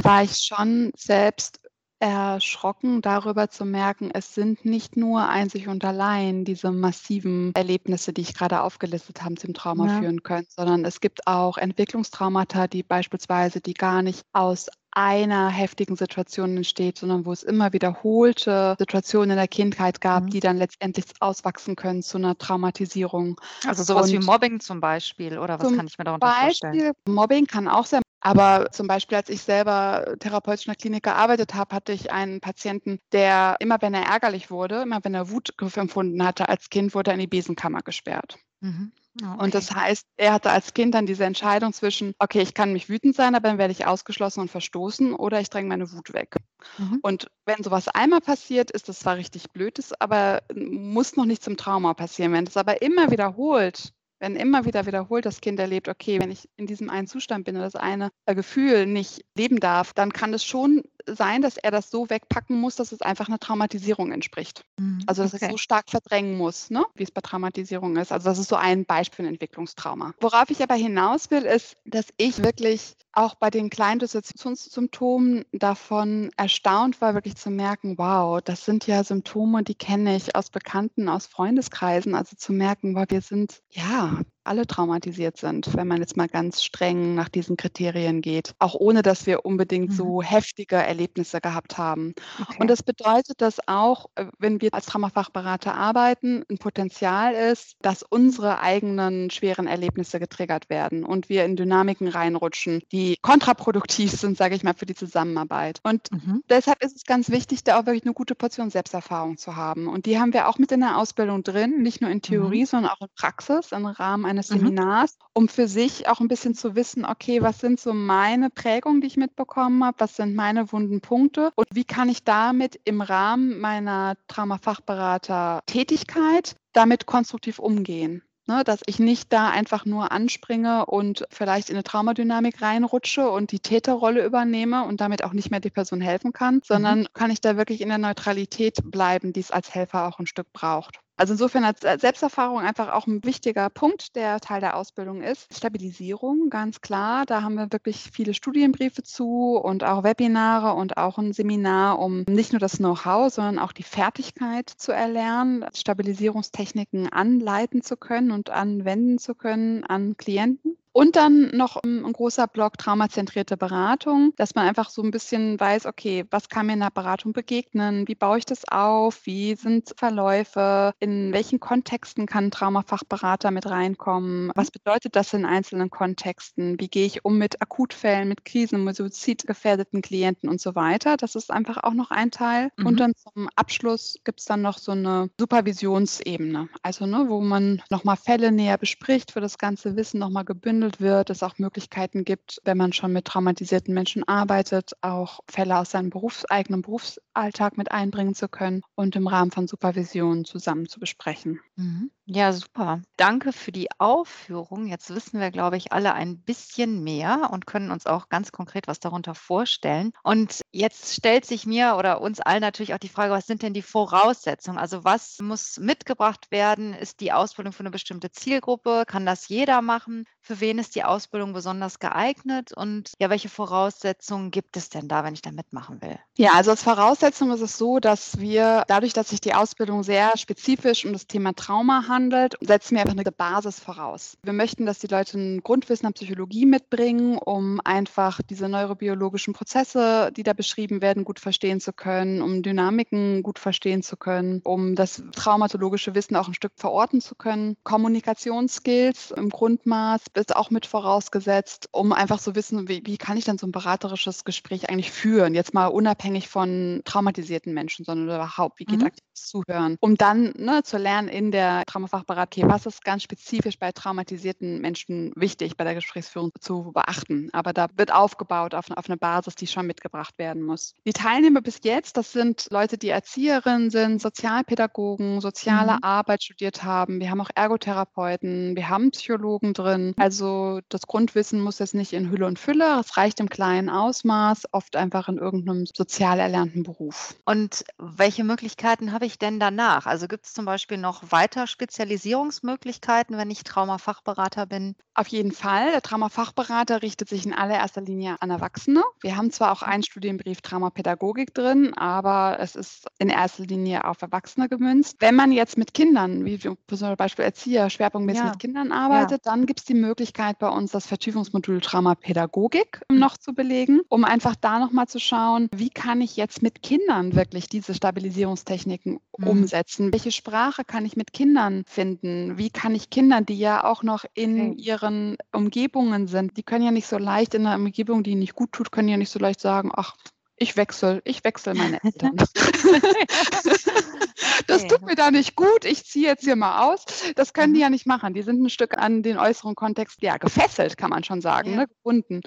war 0.01 0.23
ich 0.23 0.37
schon 0.37 0.91
selbst 0.97 1.62
erschrocken 2.03 3.01
darüber 3.01 3.49
zu 3.49 3.63
merken, 3.63 4.11
es 4.13 4.35
sind 4.35 4.65
nicht 4.65 4.97
nur 4.97 5.29
einzig 5.29 5.69
und 5.69 5.85
allein 5.85 6.43
diese 6.43 6.69
massiven 6.69 7.53
Erlebnisse, 7.55 8.11
die 8.11 8.21
ich 8.21 8.33
gerade 8.33 8.61
aufgelistet 8.61 9.23
habe, 9.23 9.35
zum 9.35 9.53
Trauma 9.53 9.87
ja. 9.87 9.99
führen 9.99 10.21
können, 10.21 10.45
sondern 10.49 10.83
es 10.83 10.99
gibt 10.99 11.25
auch 11.27 11.57
Entwicklungstraumata, 11.57 12.67
die 12.67 12.83
beispielsweise, 12.83 13.61
die 13.61 13.73
gar 13.73 14.01
nicht 14.01 14.25
aus 14.33 14.67
einer 14.91 15.49
heftigen 15.49 15.95
Situation 15.95 16.57
entsteht, 16.57 16.97
sondern 16.97 17.25
wo 17.25 17.31
es 17.31 17.41
immer 17.41 17.71
wiederholte 17.73 18.75
Situationen 18.77 19.31
in 19.31 19.37
der 19.37 19.47
Kindheit 19.47 20.01
gab, 20.01 20.23
mhm. 20.23 20.29
die 20.29 20.39
dann 20.41 20.57
letztendlich 20.57 21.05
auswachsen 21.19 21.75
können 21.75 22.03
zu 22.03 22.17
einer 22.17 22.37
Traumatisierung. 22.37 23.39
Also 23.65 23.83
sowas 23.83 24.11
Und 24.11 24.21
wie 24.21 24.25
Mobbing 24.25 24.59
zum 24.59 24.81
Beispiel, 24.81 25.39
oder 25.39 25.59
was 25.59 25.73
kann 25.73 25.87
ich 25.87 25.97
mir 25.97 26.03
darunter 26.03 26.27
Beispiel, 26.27 26.69
vorstellen? 26.69 26.93
Mobbing 27.07 27.47
kann 27.47 27.67
auch 27.67 27.85
sein. 27.85 28.02
Aber 28.25 28.71
zum 28.71 28.87
Beispiel, 28.87 29.17
als 29.17 29.27
ich 29.29 29.41
selber 29.41 30.15
therapeutisch 30.19 30.65
in 30.65 30.71
der 30.71 30.77
Klinik 30.77 31.03
gearbeitet 31.03 31.53
habe, 31.55 31.75
hatte 31.75 31.91
ich 31.91 32.11
einen 32.11 32.39
Patienten, 32.39 32.99
der 33.11 33.57
immer, 33.59 33.81
wenn 33.81 33.93
er 33.93 34.03
ärgerlich 34.03 34.49
wurde, 34.49 34.83
immer 34.83 35.03
wenn 35.03 35.13
er 35.13 35.29
Wut 35.29 35.53
empfunden 35.75 36.23
hatte 36.23 36.47
als 36.47 36.69
Kind, 36.69 36.95
wurde 36.95 37.11
er 37.11 37.15
in 37.15 37.19
die 37.19 37.27
Besenkammer 37.27 37.81
gesperrt. 37.81 38.37
Mhm. 38.61 38.93
Okay. 39.15 39.27
Ah, 39.27 39.35
und 39.43 39.53
das 39.53 39.71
heißt, 39.75 40.07
er 40.17 40.33
hatte 40.33 40.49
als 40.51 40.73
Kind 40.73 40.95
dann 40.95 41.05
diese 41.05 41.25
Entscheidung 41.25 41.73
zwischen, 41.73 42.13
okay, 42.17 42.41
ich 42.41 42.53
kann 42.53 42.73
mich 42.73 42.89
wütend 42.89 43.15
sein, 43.15 43.35
aber 43.35 43.49
dann 43.49 43.57
werde 43.59 43.73
ich 43.73 43.85
ausgeschlossen 43.85 44.39
und 44.39 44.49
verstoßen 44.49 45.13
oder 45.13 45.39
ich 45.39 45.49
dränge 45.49 45.67
meine 45.67 45.91
Wut 45.91 46.13
weg. 46.13 46.37
Mhm. 46.77 47.03
Und 47.03 47.27
wenn 47.45 47.61
sowas 47.61 47.89
einmal 47.89 48.21
passiert, 48.21 48.71
ist 48.71 48.89
das 48.89 48.99
zwar 48.99 49.17
richtig 49.17 49.51
blöd, 49.51 49.77
ist, 49.77 50.01
aber 50.01 50.41
muss 50.55 51.15
noch 51.15 51.25
nicht 51.25 51.43
zum 51.43 51.57
Trauma 51.57 51.93
passieren. 51.93 52.31
Wenn 52.31 52.45
das 52.45 52.57
aber 52.57 52.81
immer 52.81 53.11
wiederholt, 53.11 53.93
wenn 54.23 54.37
immer 54.37 54.63
wieder 54.63 54.85
wiederholt 54.85 55.25
das 55.25 55.41
Kind 55.41 55.59
erlebt, 55.59 55.89
okay, 55.89 56.17
wenn 56.21 56.31
ich 56.31 56.47
in 56.55 56.65
diesem 56.65 56.89
einen 56.89 57.07
Zustand 57.07 57.43
bin 57.43 57.57
und 57.57 57.61
das 57.61 57.75
eine 57.75 58.09
Gefühl 58.25 58.85
nicht 58.85 59.25
leben 59.37 59.59
darf, 59.59 59.91
dann 59.91 60.13
kann 60.13 60.33
es 60.33 60.45
schon 60.45 60.81
sein, 61.07 61.41
dass 61.41 61.57
er 61.57 61.71
das 61.71 61.89
so 61.89 62.09
wegpacken 62.09 62.59
muss, 62.59 62.75
dass 62.75 62.91
es 62.91 63.01
einfach 63.01 63.27
einer 63.27 63.39
Traumatisierung 63.39 64.11
entspricht. 64.11 64.63
Mhm, 64.77 65.03
also 65.07 65.23
dass 65.23 65.33
okay. 65.33 65.45
es 65.45 65.51
so 65.51 65.57
stark 65.57 65.89
verdrängen 65.89 66.37
muss, 66.37 66.69
ne? 66.69 66.85
wie 66.95 67.03
es 67.03 67.11
bei 67.11 67.21
Traumatisierung 67.21 67.97
ist. 67.97 68.11
Also 68.11 68.29
das 68.29 68.39
ist 68.39 68.49
so 68.49 68.55
ein 68.55 68.85
Beispiel 68.85 69.13
für 69.13 69.23
ein 69.23 69.33
Entwicklungstrauma. 69.33 70.13
Worauf 70.19 70.49
ich 70.49 70.61
aber 70.61 70.75
hinaus 70.75 71.29
will, 71.29 71.43
ist, 71.43 71.75
dass 71.85 72.07
ich 72.17 72.43
wirklich 72.43 72.95
auch 73.11 73.35
bei 73.35 73.49
den 73.49 73.69
kleinen 73.69 73.99
Dissoziationssymptomen 73.99 75.45
davon 75.51 76.31
erstaunt 76.35 76.99
war, 76.99 77.13
wirklich 77.13 77.35
zu 77.35 77.51
merken, 77.51 77.97
wow, 77.97 78.41
das 78.41 78.65
sind 78.65 78.87
ja 78.87 79.03
Symptome, 79.03 79.63
die 79.63 79.75
kenne 79.75 80.15
ich 80.15 80.35
aus 80.35 80.49
Bekannten, 80.49 81.09
aus 81.09 81.27
Freundeskreisen. 81.27 82.15
Also 82.15 82.35
zu 82.35 82.53
merken, 82.53 82.95
wow, 82.95 83.05
wir 83.07 83.21
sind 83.21 83.61
ja 83.69 84.19
alle 84.43 84.67
traumatisiert 84.67 85.37
sind, 85.37 85.75
wenn 85.75 85.87
man 85.87 85.99
jetzt 85.99 86.17
mal 86.17 86.27
ganz 86.27 86.63
streng 86.63 87.15
nach 87.15 87.29
diesen 87.29 87.57
Kriterien 87.57 88.21
geht, 88.21 88.53
auch 88.59 88.75
ohne 88.75 89.01
dass 89.01 89.25
wir 89.25 89.45
unbedingt 89.45 89.91
mhm. 89.91 89.95
so 89.95 90.21
heftige 90.21 90.75
Erlebnisse 90.75 91.41
gehabt 91.41 91.77
haben. 91.77 92.13
Okay. 92.41 92.57
Und 92.59 92.67
das 92.67 92.83
bedeutet, 92.83 93.41
dass 93.41 93.67
auch, 93.67 94.07
äh, 94.15 94.25
wenn 94.39 94.61
wir 94.61 94.73
als 94.73 94.85
Traumafachberater 94.87 95.73
arbeiten, 95.73 96.43
ein 96.49 96.57
Potenzial 96.57 97.33
ist, 97.33 97.75
dass 97.81 98.03
unsere 98.03 98.59
eigenen 98.59 99.29
schweren 99.29 99.67
Erlebnisse 99.67 100.19
getriggert 100.19 100.69
werden 100.69 101.03
und 101.03 101.29
wir 101.29 101.45
in 101.45 101.55
Dynamiken 101.55 102.07
reinrutschen, 102.07 102.81
die 102.91 103.17
kontraproduktiv 103.21 104.11
sind, 104.11 104.37
sage 104.37 104.55
ich 104.55 104.63
mal, 104.63 104.73
für 104.73 104.85
die 104.85 104.95
Zusammenarbeit. 104.95 105.79
Und 105.83 106.11
mhm. 106.11 106.43
deshalb 106.49 106.83
ist 106.83 106.95
es 106.95 107.03
ganz 107.03 107.29
wichtig, 107.29 107.63
da 107.63 107.79
auch 107.79 107.85
wirklich 107.85 108.03
eine 108.03 108.13
gute 108.13 108.35
Portion 108.35 108.69
Selbsterfahrung 108.69 109.37
zu 109.37 109.55
haben. 109.55 109.87
Und 109.87 110.05
die 110.05 110.19
haben 110.19 110.33
wir 110.33 110.47
auch 110.47 110.57
mit 110.57 110.71
in 110.71 110.81
der 110.81 110.97
Ausbildung 110.97 111.43
drin, 111.43 111.81
nicht 111.81 112.01
nur 112.01 112.09
in 112.09 112.21
Theorie, 112.21 112.61
mhm. 112.61 112.65
sondern 112.65 112.91
auch 112.91 113.01
in 113.01 113.07
Praxis, 113.15 113.71
im 113.71 113.85
Rahmen 113.85 114.25
eines 114.33 114.49
mhm. 114.49 114.59
Seminars, 114.59 115.17
um 115.33 115.47
für 115.47 115.67
sich 115.67 116.09
auch 116.09 116.19
ein 116.19 116.27
bisschen 116.27 116.55
zu 116.55 116.75
wissen, 116.75 117.05
okay, 117.05 117.41
was 117.41 117.59
sind 117.59 117.79
so 117.79 117.93
meine 117.93 118.49
Prägungen, 118.49 118.99
die 119.01 119.07
ich 119.07 119.17
mitbekommen 119.17 119.83
habe, 119.83 119.97
was 119.99 120.15
sind 120.15 120.33
meine 120.35 120.71
wunden 120.71 121.01
Punkte 121.01 121.51
und 121.55 121.67
wie 121.71 121.85
kann 121.85 122.09
ich 122.09 122.23
damit 122.23 122.79
im 122.83 123.01
Rahmen 123.01 123.59
meiner 123.59 124.15
Traumafachberater-Tätigkeit 124.27 126.55
damit 126.73 127.05
konstruktiv 127.05 127.59
umgehen. 127.59 128.23
Ne, 128.45 128.65
dass 128.65 128.81
ich 128.87 128.99
nicht 128.99 129.31
da 129.31 129.51
einfach 129.51 129.85
nur 129.85 130.11
anspringe 130.11 130.85
und 130.85 131.23
vielleicht 131.29 131.69
in 131.69 131.77
eine 131.77 131.85
Traumadynamik 131.85 132.61
reinrutsche 132.61 133.29
und 133.29 133.53
die 133.53 133.61
Täterrolle 133.61 134.25
übernehme 134.25 134.83
und 134.83 134.99
damit 134.99 135.23
auch 135.23 135.31
nicht 135.31 135.49
mehr 135.49 135.61
die 135.61 135.69
Person 135.69 136.01
helfen 136.01 136.33
kann, 136.33 136.59
sondern 136.61 136.99
mhm. 136.99 137.07
kann 137.13 137.31
ich 137.31 137.39
da 137.39 137.55
wirklich 137.55 137.79
in 137.79 137.87
der 137.87 137.99
Neutralität 137.99 138.79
bleiben, 138.83 139.31
die 139.31 139.39
es 139.39 139.49
als 139.49 139.73
Helfer 139.73 140.09
auch 140.09 140.19
ein 140.19 140.27
Stück 140.27 140.51
braucht. 140.51 140.99
Also 141.15 141.33
insofern 141.33 141.63
als 141.63 141.81
Selbsterfahrung 141.81 142.59
einfach 142.59 142.91
auch 142.91 143.05
ein 143.05 143.23
wichtiger 143.23 143.69
Punkt, 143.69 144.15
der 144.15 144.39
Teil 144.39 144.61
der 144.61 144.75
Ausbildung 144.75 145.21
ist. 145.21 145.53
Stabilisierung, 145.55 146.49
ganz 146.49 146.81
klar. 146.81 147.25
Da 147.27 147.43
haben 147.43 147.53
wir 147.55 147.71
wirklich 147.71 148.09
viele 148.11 148.33
Studienbriefe 148.33 149.03
zu 149.03 149.55
und 149.55 149.83
auch 149.83 150.03
Webinare 150.03 150.73
und 150.73 150.97
auch 150.97 151.19
ein 151.19 151.31
Seminar, 151.31 151.99
um 151.99 152.23
nicht 152.27 152.51
nur 152.51 152.59
das 152.59 152.77
Know-how, 152.77 153.31
sondern 153.31 153.59
auch 153.59 153.73
die 153.73 153.83
Fertigkeit 153.83 154.69
zu 154.69 154.91
erlernen, 154.91 155.65
Stabilisierungstechniken 155.75 157.13
anleiten 157.13 157.83
zu 157.83 157.95
können 157.95 158.31
und 158.31 158.49
anwenden 158.49 159.19
zu 159.19 159.35
können 159.35 159.83
an 159.83 160.17
Klienten. 160.17 160.77
Und 160.93 161.15
dann 161.15 161.49
noch 161.53 161.81
ähm, 161.83 162.05
ein 162.05 162.13
großer 162.13 162.47
Block 162.47 162.77
traumazentrierte 162.77 163.57
Beratung, 163.57 164.31
dass 164.37 164.53
man 164.53 164.67
einfach 164.67 164.89
so 164.89 165.01
ein 165.01 165.09
bisschen 165.09 165.59
weiß, 165.59 165.87
okay, 165.87 166.25
was 166.29 166.49
kann 166.49 166.67
mir 166.67 166.73
in 166.73 166.81
der 166.81 166.91
Beratung 166.91 167.33
begegnen? 167.33 168.07
Wie 168.07 168.13
baue 168.13 168.37
ich 168.37 168.45
das 168.45 168.61
auf? 168.69 169.25
Wie 169.25 169.55
sind 169.55 169.93
Verläufe? 169.97 170.93
In 170.99 171.33
welchen 171.33 171.59
Kontexten 171.59 172.27
kann 172.27 172.45
ein 172.45 172.51
Traumafachberater 172.51 173.49
mit 173.49 173.65
reinkommen? 173.65 174.51
Was 174.53 174.69
bedeutet 174.69 175.15
das 175.15 175.33
in 175.33 175.45
einzelnen 175.45 175.89
Kontexten? 175.89 176.79
Wie 176.79 176.87
gehe 176.87 177.07
ich 177.07 177.25
um 177.25 177.39
mit 177.39 177.59
Akutfällen, 177.59 178.29
mit 178.29 178.45
Krisen, 178.45 178.83
mit 178.83 178.95
suizidgefährdeten 178.95 180.03
Klienten 180.03 180.47
und 180.47 180.61
so 180.61 180.75
weiter? 180.75 181.17
Das 181.17 181.33
ist 181.33 181.49
einfach 181.49 181.83
auch 181.83 181.93
noch 181.93 182.11
ein 182.11 182.29
Teil. 182.29 182.69
Mhm. 182.77 182.85
Und 182.85 182.99
dann 182.99 183.13
zum 183.15 183.49
Abschluss 183.55 184.19
gibt 184.23 184.41
es 184.41 184.45
dann 184.45 184.61
noch 184.61 184.77
so 184.77 184.91
eine 184.91 185.31
Supervisionsebene, 185.39 186.69
also 186.83 187.07
ne, 187.07 187.25
wo 187.29 187.41
man 187.41 187.81
nochmal 187.89 188.17
Fälle 188.17 188.51
näher 188.51 188.77
bespricht, 188.77 189.35
wo 189.35 189.39
das 189.39 189.57
ganze 189.57 189.95
Wissen 189.95 190.19
nochmal 190.19 190.45
gebündelt 190.45 190.82
behandelt 190.83 190.99
wird, 190.99 191.29
es 191.29 191.43
auch 191.43 191.57
Möglichkeiten 191.59 192.25
gibt, 192.25 192.59
wenn 192.65 192.77
man 192.77 192.91
schon 192.91 193.13
mit 193.13 193.25
traumatisierten 193.25 193.93
Menschen 193.93 194.27
arbeitet, 194.27 194.91
auch 195.01 195.39
Fälle 195.49 195.77
aus 195.77 195.91
seinem 195.91 196.09
Berufs 196.09 196.45
eigenen 196.45 196.81
Berufsalltag 196.81 197.77
mit 197.77 197.91
einbringen 197.91 198.35
zu 198.35 198.49
können 198.49 198.81
und 198.95 199.15
im 199.15 199.27
Rahmen 199.27 199.51
von 199.51 199.67
Supervision 199.67 200.43
zusammen 200.43 200.87
zu 200.89 200.99
besprechen. 200.99 201.61
Mhm. 201.75 202.11
Ja, 202.25 202.53
super. 202.53 203.01
Danke 203.17 203.51
für 203.51 203.73
die 203.73 203.89
Aufführung. 203.99 204.87
Jetzt 204.87 205.13
wissen 205.13 205.41
wir, 205.41 205.51
glaube 205.51 205.75
ich, 205.75 205.91
alle 205.91 206.13
ein 206.13 206.41
bisschen 206.41 207.03
mehr 207.03 207.49
und 207.51 207.65
können 207.65 207.91
uns 207.91 208.05
auch 208.05 208.29
ganz 208.29 208.53
konkret 208.53 208.87
was 208.87 209.01
darunter 209.01 209.35
vorstellen. 209.35 210.13
Und 210.23 210.61
jetzt 210.71 211.13
stellt 211.13 211.45
sich 211.45 211.65
mir 211.65 211.95
oder 211.97 212.21
uns 212.21 212.39
allen 212.39 212.61
natürlich 212.61 212.93
auch 212.93 212.97
die 212.97 213.09
Frage, 213.09 213.33
was 213.33 213.45
sind 213.45 213.61
denn 213.61 213.73
die 213.73 213.81
Voraussetzungen? 213.81 214.77
Also 214.77 215.03
was 215.03 215.39
muss 215.41 215.77
mitgebracht 215.79 216.49
werden? 216.49 216.93
Ist 216.93 217.19
die 217.19 217.33
Ausbildung 217.33 217.73
für 217.73 217.81
eine 217.81 217.91
bestimmte 217.91 218.31
Zielgruppe? 218.31 219.03
Kann 219.05 219.25
das 219.25 219.49
jeder 219.49 219.81
machen? 219.81 220.23
Für 220.39 220.61
wen 220.61 220.79
ist 220.79 220.95
die 220.95 221.03
Ausbildung 221.03 221.51
besonders 221.51 221.99
geeignet? 221.99 222.71
Und 222.71 223.11
ja, 223.19 223.29
welche 223.29 223.49
Voraussetzungen 223.49 224.49
gibt 224.49 224.77
es 224.77 224.87
denn 224.87 225.09
da, 225.09 225.25
wenn 225.25 225.33
ich 225.33 225.41
da 225.41 225.51
mitmachen 225.51 226.01
will? 226.01 226.17
Ja, 226.37 226.51
also 226.53 226.71
als 226.71 226.81
Voraussetzung 226.83 227.51
ist 227.51 227.61
es 227.61 227.77
so, 227.77 227.99
dass 227.99 228.39
wir 228.39 228.83
dadurch, 228.87 229.13
dass 229.13 229.29
sich 229.29 229.39
die 229.41 229.53
Ausbildung 229.53 230.03
sehr 230.03 230.35
spezifisch 230.35 231.05
um 231.05 231.13
das 231.13 231.27
Thema 231.27 231.53
Trauma 231.53 232.07
handelt, 232.07 232.12
setzen 232.61 232.95
wir 232.95 233.01
einfach 233.01 233.17
eine 233.17 233.31
Basis 233.31 233.79
voraus. 233.79 234.37
Wir 234.43 234.53
möchten, 234.53 234.85
dass 234.85 234.99
die 234.99 235.07
Leute 235.07 235.37
ein 235.37 235.61
Grundwissen 235.61 236.05
an 236.05 236.13
Psychologie 236.13 236.65
mitbringen, 236.65 237.37
um 237.37 237.79
einfach 237.83 238.39
diese 238.49 238.69
neurobiologischen 238.69 239.53
Prozesse, 239.53 240.31
die 240.35 240.43
da 240.43 240.53
beschrieben 240.53 241.01
werden, 241.01 241.23
gut 241.23 241.39
verstehen 241.39 241.79
zu 241.79 241.93
können, 241.93 242.41
um 242.41 242.61
Dynamiken 242.61 243.43
gut 243.43 243.59
verstehen 243.59 244.03
zu 244.03 244.17
können, 244.17 244.61
um 244.63 244.95
das 244.95 245.23
traumatologische 245.35 246.15
Wissen 246.15 246.35
auch 246.35 246.47
ein 246.47 246.53
Stück 246.53 246.73
verorten 246.75 247.21
zu 247.21 247.35
können. 247.35 247.75
Kommunikationsskills 247.83 249.31
im 249.31 249.49
Grundmaß 249.49 250.21
ist 250.33 250.55
auch 250.55 250.69
mit 250.69 250.85
vorausgesetzt, 250.85 251.89
um 251.91 252.13
einfach 252.13 252.39
zu 252.39 252.55
wissen, 252.55 252.87
wie, 252.87 253.01
wie 253.05 253.17
kann 253.17 253.37
ich 253.37 253.45
dann 253.45 253.57
so 253.57 253.67
ein 253.67 253.71
beraterisches 253.71 254.43
Gespräch 254.43 254.89
eigentlich 254.89 255.11
führen? 255.11 255.53
Jetzt 255.53 255.73
mal 255.73 255.87
unabhängig 255.87 256.47
von 256.47 257.01
traumatisierten 257.05 257.73
Menschen, 257.73 258.05
sondern 258.05 258.27
überhaupt, 258.35 258.79
wie 258.79 258.85
geht 258.85 258.99
mhm. 258.99 259.05
Zuhören? 259.33 259.97
Um 259.99 260.15
dann 260.15 260.53
ne, 260.57 260.83
zu 260.83 260.97
lernen 260.97 261.27
in 261.27 261.51
der 261.51 261.83
Trauma 261.85 262.03
Traumafachberat, 262.03 262.49
okay, 262.55 262.63
was 262.67 262.85
ist 262.85 263.03
ganz 263.03 263.23
spezifisch 263.23 263.79
bei 263.79 263.91
traumatisierten 263.91 264.81
Menschen 264.81 265.31
wichtig 265.35 265.77
bei 265.77 265.83
der 265.83 265.95
Gesprächsführung 265.95 266.51
zu 266.59 266.91
beachten. 266.93 267.49
Aber 267.53 267.73
da 267.73 267.87
wird 267.95 268.13
aufgebaut 268.13 268.73
auf, 268.75 268.91
auf 268.91 269.07
eine 269.07 269.17
Basis, 269.17 269.55
die 269.55 269.67
schon 269.67 269.87
mitgebracht 269.87 270.37
werden 270.37 270.63
muss. 270.63 270.93
Die 271.05 271.13
Teilnehmer 271.13 271.61
bis 271.61 271.79
jetzt, 271.83 272.17
das 272.17 272.31
sind 272.31 272.67
Leute, 272.71 272.97
die 272.97 273.09
Erzieherinnen 273.09 273.89
sind, 273.89 274.21
Sozialpädagogen, 274.21 275.41
soziale 275.41 275.93
mhm. 275.93 275.99
Arbeit 276.03 276.43
studiert 276.43 276.83
haben. 276.83 277.19
Wir 277.19 277.29
haben 277.29 277.41
auch 277.41 277.49
Ergotherapeuten, 277.55 278.75
wir 278.75 278.89
haben 278.89 279.11
Psychologen 279.11 279.73
drin. 279.73 280.13
Also 280.17 280.81
das 280.89 281.07
Grundwissen 281.07 281.61
muss 281.61 281.79
jetzt 281.79 281.95
nicht 281.95 282.13
in 282.13 282.29
Hülle 282.29 282.45
und 282.45 282.59
Fülle, 282.59 282.99
es 282.99 283.17
reicht 283.17 283.39
im 283.39 283.49
kleinen 283.49 283.89
Ausmaß, 283.89 284.65
oft 284.71 284.95
einfach 284.95 285.29
in 285.29 285.37
irgendeinem 285.37 285.85
sozial 285.85 286.39
erlernten 286.39 286.83
Beruf. 286.83 287.35
Und 287.45 287.85
welche 287.97 288.43
Möglichkeiten 288.43 289.11
habe 289.11 289.22
ich 289.25 289.39
denn 289.39 289.59
danach? 289.59 290.05
Also 290.05 290.27
gibt 290.27 290.45
es 290.45 290.53
zum 290.53 290.65
Beispiel 290.65 290.97
noch 290.97 291.31
weiter 291.31 291.67
Spezialisierungsmöglichkeiten, 291.67 293.37
wenn 293.37 293.51
ich 293.51 293.63
Traumafachberater 293.63 294.65
bin? 294.65 294.95
Auf 295.15 295.27
jeden 295.27 295.51
Fall. 295.51 295.91
Der 295.91 296.01
Traumafachberater 296.01 297.01
richtet 297.01 297.29
sich 297.29 297.45
in 297.45 297.53
allererster 297.53 298.01
Linie 298.01 298.37
an 298.39 298.49
Erwachsene. 298.49 299.03
Wir 299.21 299.37
haben 299.37 299.51
zwar 299.51 299.71
auch 299.71 299.83
einen 299.83 300.03
Studienbrief 300.03 300.61
Traumapädagogik 300.61 301.53
drin, 301.53 301.93
aber 301.95 302.57
es 302.59 302.75
ist 302.75 303.05
in 303.19 303.29
erster 303.29 303.63
Linie 303.63 304.05
auf 304.05 304.21
Erwachsene 304.21 304.69
gemünzt. 304.69 305.17
Wenn 305.19 305.35
man 305.35 305.51
jetzt 305.51 305.77
mit 305.77 305.93
Kindern, 305.93 306.45
wie 306.45 306.57
zum 306.57 306.77
Beispiel 307.17 307.45
Erzieher, 307.45 307.89
schwerpunktmäßig 307.89 308.43
ja. 308.43 308.49
mit 308.49 308.59
Kindern 308.59 308.91
arbeitet, 308.91 309.45
ja. 309.45 309.51
dann 309.51 309.65
gibt 309.65 309.81
es 309.81 309.85
die 309.85 309.93
Möglichkeit 309.93 310.57
bei 310.59 310.69
uns 310.69 310.91
das 310.91 311.05
Vertiefungsmodul 311.05 311.81
Traumapädagogik 311.81 313.01
noch 313.11 313.37
zu 313.37 313.53
belegen, 313.53 314.01
um 314.09 314.23
einfach 314.25 314.55
da 314.55 314.79
nochmal 314.79 315.07
zu 315.07 315.19
schauen, 315.19 315.69
wie 315.75 315.89
kann 315.89 316.21
ich 316.21 316.37
jetzt 316.37 316.61
mit 316.61 316.81
Kindern 316.81 317.35
wirklich 317.35 317.69
diese 317.69 317.93
Stabilisierungstechniken 317.93 319.12
mhm. 319.37 319.47
umsetzen? 319.47 320.11
Welche 320.11 320.31
Sprache 320.31 320.83
kann 320.83 321.05
ich 321.05 321.15
mit 321.15 321.33
Kindern 321.33 321.83
finden? 321.85 322.57
Wie 322.57 322.69
kann 322.69 322.95
ich 322.95 323.09
Kindern, 323.09 323.45
die 323.45 323.57
ja 323.57 323.83
auch 323.83 324.03
noch 324.03 324.25
in 324.33 324.71
okay. 324.71 324.81
ihren 324.81 325.37
Umgebungen 325.51 326.27
sind, 326.27 326.57
die 326.57 326.63
können 326.63 326.85
ja 326.85 326.91
nicht 326.91 327.07
so 327.07 327.17
leicht 327.17 327.53
in 327.53 327.65
einer 327.65 327.75
Umgebung, 327.75 328.23
die 328.23 328.31
ihnen 328.31 328.39
nicht 328.39 328.55
gut 328.55 328.71
tut, 328.71 328.91
können 328.91 329.09
ja 329.09 329.17
nicht 329.17 329.31
so 329.31 329.39
leicht 329.39 329.59
sagen, 329.59 329.91
ach, 329.93 330.15
ich 330.63 330.77
wechsle, 330.77 331.21
ich 331.25 331.43
wechsle 331.43 331.75
meine 331.75 331.99
Eltern. 332.03 332.35
das 334.67 334.87
tut 334.87 335.01
mir 335.03 335.15
da 335.15 335.29
nicht 335.29 335.55
gut, 335.55 335.85
ich 335.85 336.05
ziehe 336.05 336.27
jetzt 336.27 336.43
hier 336.43 336.55
mal 336.55 336.87
aus. 336.87 337.05
Das 337.35 337.53
können 337.53 337.73
die 337.73 337.79
mhm. 337.79 337.83
ja 337.83 337.89
nicht 337.89 338.07
machen. 338.07 338.33
Die 338.33 338.41
sind 338.41 338.61
ein 338.61 338.69
Stück 338.69 338.97
an 338.97 339.23
den 339.23 339.37
äußeren 339.37 339.75
Kontext, 339.75 340.21
ja, 340.21 340.37
gefesselt, 340.37 340.97
kann 340.97 341.09
man 341.09 341.23
schon 341.23 341.41
sagen, 341.41 341.71
ja. 341.71 341.77
ne, 341.77 341.87
gebunden. 341.87 342.41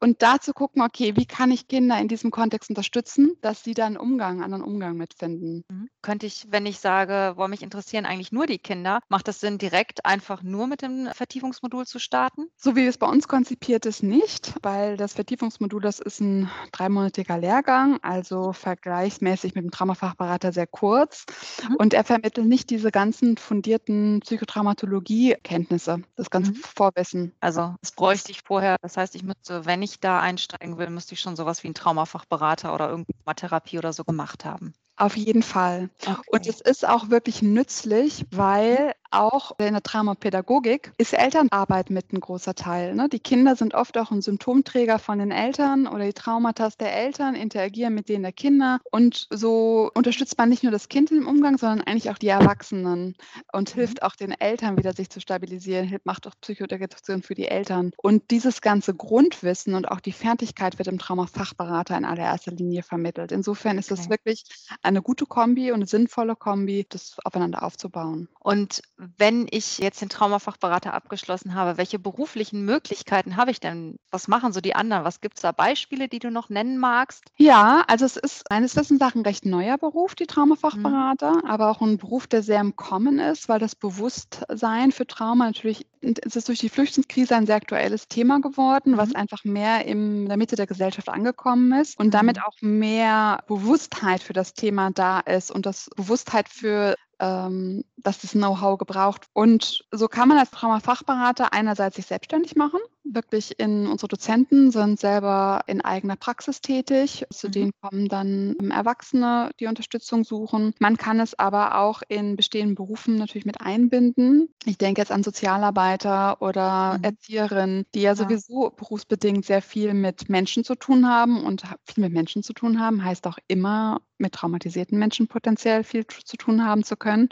Und 0.00 0.22
da 0.22 0.40
zu 0.40 0.52
gucken, 0.52 0.82
okay, 0.82 1.16
wie 1.16 1.26
kann 1.26 1.50
ich 1.50 1.68
Kinder 1.68 1.98
in 1.98 2.08
diesem 2.08 2.30
Kontext 2.30 2.70
unterstützen, 2.70 3.36
dass 3.40 3.64
sie 3.64 3.74
dann 3.74 3.96
Umgang, 3.96 4.42
anderen 4.42 4.62
Umgang 4.62 4.96
mitfinden. 4.96 5.64
Mhm. 5.68 5.88
Könnte 6.02 6.26
ich, 6.26 6.46
wenn 6.48 6.66
ich 6.66 6.78
sage, 6.78 7.34
wo 7.36 7.48
mich 7.48 7.62
interessieren 7.62 8.06
eigentlich 8.06 8.32
nur 8.32 8.46
die 8.46 8.58
Kinder, 8.58 9.00
macht 9.08 9.28
das 9.28 9.40
Sinn, 9.40 9.58
direkt 9.58 10.06
einfach 10.06 10.42
nur 10.42 10.66
mit 10.66 10.82
dem 10.82 11.08
Vertiefungsmodul 11.12 11.86
zu 11.86 11.98
starten? 11.98 12.46
So 12.56 12.76
wie 12.76 12.86
es 12.86 12.98
bei 12.98 13.08
uns 13.08 13.28
konzipiert 13.28 13.86
ist, 13.86 14.02
nicht, 14.02 14.54
weil 14.62 14.96
das 14.96 15.14
Vertiefungsmodul, 15.14 15.80
das 15.80 15.98
ist 15.98 16.20
ein 16.20 16.50
dreimonatiger 16.72 17.38
Lehrgang, 17.38 17.55
also 18.02 18.52
vergleichsmäßig 18.52 19.54
mit 19.54 19.64
dem 19.64 19.70
Traumafachberater 19.70 20.52
sehr 20.52 20.66
kurz. 20.66 21.26
Mhm. 21.68 21.76
Und 21.76 21.94
er 21.94 22.04
vermittelt 22.04 22.46
nicht 22.46 22.70
diese 22.70 22.90
ganzen 22.90 23.36
fundierten 23.36 24.20
Psychotraumatologie-Kenntnisse, 24.20 26.02
das 26.16 26.30
ganze 26.30 26.52
mhm. 26.52 26.56
Vorwissen. 26.56 27.32
Also 27.40 27.74
das 27.80 27.92
bräuchte 27.92 28.32
ich 28.32 28.42
vorher. 28.42 28.76
Das 28.82 28.96
heißt, 28.96 29.14
ich 29.14 29.22
müsste, 29.22 29.66
wenn 29.66 29.82
ich 29.82 30.00
da 30.00 30.20
einsteigen 30.20 30.78
will, 30.78 30.90
müsste 30.90 31.14
ich 31.14 31.20
schon 31.20 31.36
sowas 31.36 31.62
wie 31.62 31.68
einen 31.68 31.74
Traumafachberater 31.74 32.74
oder 32.74 32.88
irgendeine 32.90 33.34
Therapie 33.34 33.78
oder 33.78 33.92
so 33.92 34.04
gemacht 34.04 34.44
haben. 34.44 34.74
Auf 34.98 35.16
jeden 35.16 35.42
Fall. 35.42 35.90
Okay. 36.06 36.16
Und 36.28 36.46
es 36.46 36.62
ist 36.62 36.88
auch 36.88 37.10
wirklich 37.10 37.42
nützlich, 37.42 38.24
weil 38.30 38.94
auch 39.10 39.52
in 39.58 39.72
der 39.72 39.82
Traumapädagogik 39.82 40.92
ist 40.98 41.12
Elternarbeit 41.12 41.90
mit 41.90 42.12
ein 42.12 42.20
großer 42.20 42.54
Teil. 42.54 42.94
Ne? 42.94 43.08
Die 43.08 43.20
Kinder 43.20 43.56
sind 43.56 43.74
oft 43.74 43.96
auch 43.98 44.10
ein 44.10 44.22
Symptomträger 44.22 44.98
von 44.98 45.18
den 45.18 45.30
Eltern 45.30 45.86
oder 45.86 46.04
die 46.04 46.12
Traumata 46.12 46.70
der 46.80 46.94
Eltern 46.94 47.34
interagieren 47.34 47.94
mit 47.94 48.08
denen 48.08 48.22
der 48.22 48.32
Kinder. 48.32 48.80
Und 48.90 49.26
so 49.30 49.90
unterstützt 49.94 50.38
man 50.38 50.48
nicht 50.48 50.62
nur 50.62 50.72
das 50.72 50.88
Kind 50.88 51.10
im 51.10 51.26
Umgang, 51.26 51.58
sondern 51.58 51.82
eigentlich 51.82 52.10
auch 52.10 52.18
die 52.18 52.28
Erwachsenen 52.28 53.16
und 53.52 53.74
mhm. 53.74 53.78
hilft 53.78 54.02
auch 54.02 54.16
den 54.16 54.32
Eltern 54.32 54.76
wieder 54.76 54.92
sich 54.92 55.10
zu 55.10 55.20
stabilisieren, 55.20 55.98
macht 56.04 56.26
auch 56.26 56.34
Psychoedukation 56.40 57.22
für 57.22 57.34
die 57.34 57.48
Eltern. 57.48 57.92
Und 57.96 58.30
dieses 58.30 58.60
ganze 58.60 58.94
Grundwissen 58.94 59.74
und 59.74 59.90
auch 59.90 60.00
die 60.00 60.12
Fertigkeit 60.12 60.78
wird 60.78 60.88
im 60.88 60.98
Traumafachberater 60.98 61.96
in 61.96 62.04
allererster 62.04 62.52
Linie 62.52 62.82
vermittelt. 62.82 63.32
Insofern 63.32 63.78
ist 63.78 63.90
es 63.90 64.00
okay. 64.00 64.10
wirklich 64.10 64.44
eine 64.82 65.02
gute 65.02 65.26
Kombi 65.26 65.70
und 65.70 65.76
eine 65.76 65.86
sinnvolle 65.86 66.36
Kombi, 66.36 66.86
das 66.88 67.16
aufeinander 67.24 67.62
aufzubauen. 67.62 68.28
Und 68.40 68.82
wenn 69.18 69.46
ich 69.50 69.78
jetzt 69.78 70.00
den 70.00 70.08
Traumafachberater 70.08 70.94
abgeschlossen 70.94 71.54
habe, 71.54 71.78
welche 71.78 71.98
beruflichen 71.98 72.64
Möglichkeiten 72.64 73.36
habe 73.36 73.50
ich 73.50 73.60
denn? 73.60 73.98
Was 74.10 74.28
machen 74.28 74.52
so 74.52 74.60
die 74.60 74.74
anderen? 74.74 75.04
Was 75.04 75.20
gibt 75.20 75.38
es 75.38 75.42
da 75.42 75.52
Beispiele, 75.52 76.08
die 76.08 76.18
du 76.18 76.30
noch 76.30 76.48
nennen 76.48 76.78
magst? 76.78 77.24
Ja, 77.36 77.84
also 77.86 78.04
es 78.04 78.16
ist 78.16 78.50
eines 78.50 78.76
Wissens 78.76 79.00
nach 79.00 79.14
ein 79.14 79.22
recht 79.22 79.44
neuer 79.44 79.78
Beruf, 79.78 80.14
die 80.14 80.26
Traumafachberater, 80.26 81.32
mhm. 81.32 81.44
aber 81.44 81.70
auch 81.70 81.80
ein 81.80 81.98
Beruf, 81.98 82.26
der 82.26 82.42
sehr 82.42 82.60
im 82.60 82.76
Kommen 82.76 83.18
ist, 83.18 83.48
weil 83.48 83.58
das 83.58 83.74
Bewusstsein 83.74 84.92
für 84.92 85.06
Trauma 85.06 85.46
natürlich, 85.46 85.86
es 86.00 86.36
ist 86.36 86.48
durch 86.48 86.58
die 86.58 86.68
Flüchtlingskrise 86.68 87.36
ein 87.36 87.46
sehr 87.46 87.56
aktuelles 87.56 88.08
Thema 88.08 88.40
geworden, 88.40 88.92
mhm. 88.92 88.96
was 88.96 89.14
einfach 89.14 89.44
mehr 89.44 89.84
in 89.84 90.26
der 90.26 90.36
Mitte 90.36 90.56
der 90.56 90.66
Gesellschaft 90.66 91.08
angekommen 91.08 91.72
ist 91.72 91.98
und 91.98 92.14
damit 92.14 92.38
mhm. 92.38 92.42
auch 92.42 92.56
mehr 92.60 93.44
Bewusstheit 93.46 94.22
für 94.22 94.32
das 94.32 94.54
Thema 94.54 94.90
da 94.90 95.20
ist 95.20 95.50
und 95.50 95.66
das 95.66 95.90
Bewusstheit 95.96 96.48
für 96.48 96.96
ähm, 97.18 97.84
dass 97.96 98.20
das 98.20 98.32
Know-how 98.32 98.78
gebraucht. 98.78 99.28
Und 99.32 99.84
so 99.90 100.08
kann 100.08 100.28
man 100.28 100.38
als 100.38 100.50
Traumafachberater 100.50 101.52
einerseits 101.52 101.96
sich 101.96 102.06
selbstständig 102.06 102.56
machen. 102.56 102.80
Wirklich 103.12 103.58
in 103.58 103.86
unsere 103.86 104.08
Dozenten 104.08 104.70
sind 104.70 104.98
selber 104.98 105.62
in 105.66 105.80
eigener 105.80 106.16
Praxis 106.16 106.60
tätig. 106.60 107.24
Zu 107.30 107.48
mhm. 107.48 107.52
denen 107.52 107.70
kommen 107.80 108.08
dann 108.08 108.56
Erwachsene, 108.70 109.50
die 109.60 109.66
Unterstützung 109.66 110.24
suchen. 110.24 110.74
Man 110.78 110.96
kann 110.96 111.20
es 111.20 111.38
aber 111.38 111.78
auch 111.78 112.02
in 112.08 112.36
bestehenden 112.36 112.74
Berufen 112.74 113.16
natürlich 113.16 113.46
mit 113.46 113.60
einbinden. 113.60 114.48
Ich 114.64 114.78
denke 114.78 115.00
jetzt 115.00 115.12
an 115.12 115.22
Sozialarbeiter 115.22 116.42
oder 116.42 116.98
mhm. 116.98 117.04
Erzieherinnen, 117.04 117.86
die 117.94 118.00
ja, 118.00 118.10
ja 118.10 118.16
sowieso 118.16 118.70
berufsbedingt 118.70 119.44
sehr 119.44 119.62
viel 119.62 119.94
mit 119.94 120.28
Menschen 120.28 120.64
zu 120.64 120.74
tun 120.74 121.08
haben 121.08 121.44
und 121.44 121.62
viel 121.84 122.04
mit 122.04 122.12
Menschen 122.12 122.42
zu 122.42 122.52
tun 122.52 122.80
haben, 122.80 123.04
heißt 123.04 123.26
auch 123.26 123.38
immer 123.48 124.00
mit 124.18 124.32
traumatisierten 124.32 124.98
Menschen 124.98 125.28
potenziell 125.28 125.84
viel 125.84 126.06
zu 126.06 126.36
tun 126.36 126.64
haben 126.64 126.84
zu 126.84 126.96
können. 126.96 127.28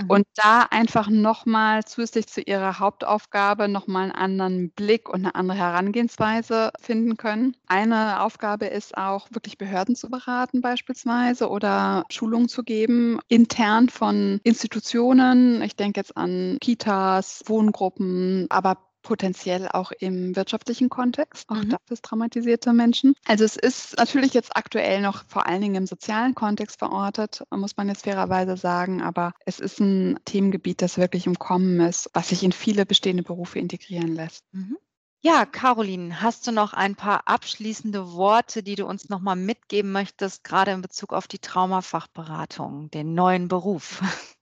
Mhm. 0.00 0.10
Und 0.10 0.26
da 0.34 0.66
einfach 0.70 1.08
nochmal 1.08 1.84
zusätzlich 1.84 2.26
zu 2.26 2.40
ihrer 2.40 2.78
Hauptaufgabe 2.78 3.68
nochmal 3.68 4.04
einen 4.04 4.12
anderen 4.12 4.70
Blick 4.70 5.08
und 5.14 5.24
eine 5.24 5.34
andere 5.36 5.56
Herangehensweise 5.58 6.72
finden 6.80 7.16
können. 7.16 7.56
Eine 7.68 8.20
Aufgabe 8.20 8.66
ist 8.66 8.96
auch 8.96 9.28
wirklich 9.30 9.58
Behörden 9.58 9.94
zu 9.94 10.10
beraten 10.10 10.60
beispielsweise 10.60 11.48
oder 11.48 12.04
Schulungen 12.10 12.48
zu 12.48 12.64
geben, 12.64 13.20
intern 13.28 13.88
von 13.88 14.40
Institutionen. 14.42 15.62
Ich 15.62 15.76
denke 15.76 16.00
jetzt 16.00 16.16
an 16.16 16.58
Kitas, 16.60 17.42
Wohngruppen, 17.46 18.46
aber 18.50 18.78
potenziell 19.04 19.68
auch 19.68 19.92
im 19.92 20.34
wirtschaftlichen 20.34 20.88
Kontext, 20.88 21.48
auch 21.48 21.62
mhm. 21.62 21.68
dafür 21.68 21.96
traumatisierte 22.02 22.72
Menschen. 22.72 23.14
Also 23.26 23.44
es 23.44 23.54
ist 23.56 23.96
natürlich 23.98 24.34
jetzt 24.34 24.56
aktuell 24.56 25.00
noch 25.00 25.24
vor 25.28 25.46
allen 25.46 25.60
Dingen 25.60 25.74
im 25.76 25.86
sozialen 25.86 26.34
Kontext 26.34 26.80
verortet, 26.80 27.44
muss 27.50 27.76
man 27.76 27.88
jetzt 27.88 28.04
fairerweise 28.04 28.56
sagen, 28.56 29.02
aber 29.02 29.32
es 29.44 29.60
ist 29.60 29.78
ein 29.78 30.18
Themengebiet, 30.24 30.82
das 30.82 30.98
wirklich 30.98 31.28
umkommen 31.28 31.80
ist, 31.80 32.10
was 32.14 32.30
sich 32.30 32.42
in 32.42 32.52
viele 32.52 32.86
bestehende 32.86 33.22
Berufe 33.22 33.60
integrieren 33.60 34.14
lässt. 34.14 34.42
Mhm. 34.52 34.78
Ja, 35.26 35.46
Caroline, 35.46 36.20
hast 36.20 36.46
du 36.46 36.52
noch 36.52 36.74
ein 36.74 36.96
paar 36.96 37.26
abschließende 37.26 38.12
Worte, 38.12 38.62
die 38.62 38.74
du 38.74 38.84
uns 38.84 39.08
nochmal 39.08 39.36
mitgeben 39.36 39.90
möchtest, 39.90 40.44
gerade 40.44 40.72
in 40.72 40.82
Bezug 40.82 41.14
auf 41.14 41.26
die 41.26 41.38
Traumafachberatung, 41.38 42.90
den 42.90 43.14
neuen 43.14 43.48
Beruf? 43.48 44.02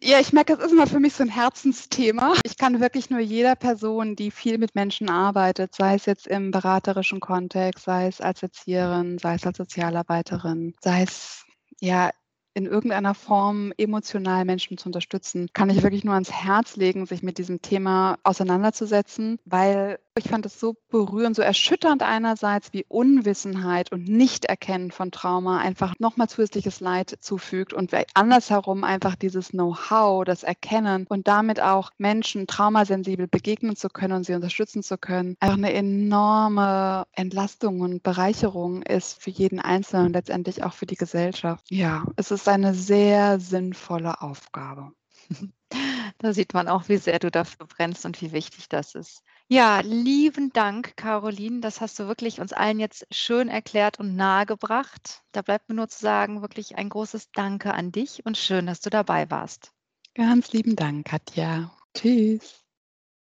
Ja, 0.00 0.20
ich 0.20 0.32
merke, 0.32 0.52
es 0.52 0.60
ist 0.60 0.70
immer 0.70 0.86
für 0.86 1.00
mich 1.00 1.14
so 1.14 1.24
ein 1.24 1.28
Herzensthema. 1.28 2.34
Ich 2.44 2.56
kann 2.56 2.80
wirklich 2.80 3.10
nur 3.10 3.18
jeder 3.18 3.56
Person, 3.56 4.14
die 4.14 4.30
viel 4.30 4.56
mit 4.56 4.76
Menschen 4.76 5.10
arbeitet, 5.10 5.74
sei 5.74 5.96
es 5.96 6.06
jetzt 6.06 6.28
im 6.28 6.52
beraterischen 6.52 7.18
Kontext, 7.18 7.86
sei 7.86 8.06
es 8.06 8.20
als 8.20 8.44
Erzieherin, 8.44 9.18
sei 9.18 9.34
es 9.34 9.44
als 9.44 9.56
Sozialarbeiterin, 9.56 10.74
sei 10.80 11.02
es 11.02 11.44
ja 11.80 12.12
in 12.56 12.64
irgendeiner 12.64 13.14
Form 13.14 13.74
emotional 13.76 14.46
Menschen 14.46 14.78
zu 14.78 14.88
unterstützen, 14.88 15.50
kann 15.52 15.68
ich 15.68 15.82
wirklich 15.82 16.04
nur 16.04 16.14
ans 16.14 16.32
Herz 16.32 16.76
legen, 16.76 17.04
sich 17.04 17.22
mit 17.22 17.36
diesem 17.36 17.60
Thema 17.60 18.16
auseinanderzusetzen, 18.22 19.38
weil 19.44 19.98
ich 20.18 20.28
fand 20.28 20.46
es 20.46 20.58
so 20.58 20.76
berührend, 20.88 21.36
so 21.36 21.42
erschütternd 21.42 22.02
einerseits, 22.02 22.72
wie 22.72 22.84
Unwissenheit 22.88 23.92
und 23.92 24.08
Nichterkennen 24.08 24.90
von 24.90 25.10
Trauma 25.10 25.58
einfach 25.58 25.94
nochmal 25.98 26.28
zusätzliches 26.28 26.80
Leid 26.80 27.16
zufügt 27.20 27.72
und 27.72 27.92
andersherum 28.14 28.84
einfach 28.84 29.16
dieses 29.16 29.48
Know-how, 29.48 30.24
das 30.24 30.42
Erkennen 30.42 31.06
und 31.08 31.28
damit 31.28 31.60
auch 31.60 31.90
Menschen 31.98 32.46
traumasensibel 32.46 33.28
begegnen 33.28 33.76
zu 33.76 33.88
können 33.88 34.14
und 34.14 34.24
sie 34.24 34.34
unterstützen 34.34 34.82
zu 34.82 34.96
können, 34.98 35.36
einfach 35.40 35.58
eine 35.58 35.72
enorme 35.72 37.06
Entlastung 37.12 37.80
und 37.80 38.02
Bereicherung 38.02 38.82
ist 38.82 39.22
für 39.22 39.30
jeden 39.30 39.60
Einzelnen 39.60 40.06
und 40.06 40.12
letztendlich 40.12 40.64
auch 40.64 40.72
für 40.72 40.86
die 40.86 40.96
Gesellschaft. 40.96 41.64
Ja, 41.70 42.04
es 42.16 42.30
ist 42.30 42.48
eine 42.48 42.74
sehr 42.74 43.38
sinnvolle 43.38 44.20
Aufgabe. 44.22 44.92
Da 46.18 46.32
sieht 46.32 46.54
man 46.54 46.68
auch, 46.68 46.88
wie 46.88 46.96
sehr 46.96 47.18
du 47.18 47.30
dafür 47.30 47.66
brennst 47.66 48.04
und 48.04 48.20
wie 48.20 48.32
wichtig 48.32 48.68
das 48.68 48.94
ist. 48.94 49.22
Ja, 49.48 49.80
lieben 49.80 50.52
Dank, 50.52 50.96
Caroline. 50.96 51.60
Das 51.60 51.80
hast 51.80 51.98
du 51.98 52.08
wirklich 52.08 52.40
uns 52.40 52.52
allen 52.52 52.80
jetzt 52.80 53.06
schön 53.12 53.48
erklärt 53.48 54.00
und 54.00 54.16
nahegebracht. 54.16 55.22
Da 55.32 55.42
bleibt 55.42 55.68
mir 55.68 55.76
nur 55.76 55.88
zu 55.88 56.00
sagen, 56.00 56.42
wirklich 56.42 56.76
ein 56.76 56.88
großes 56.88 57.30
Danke 57.30 57.72
an 57.72 57.92
dich 57.92 58.26
und 58.26 58.36
schön, 58.36 58.66
dass 58.66 58.80
du 58.80 58.90
dabei 58.90 59.30
warst. 59.30 59.72
Ganz 60.14 60.52
lieben 60.52 60.74
Dank, 60.74 61.06
Katja. 61.06 61.70
Tschüss. 61.94 62.65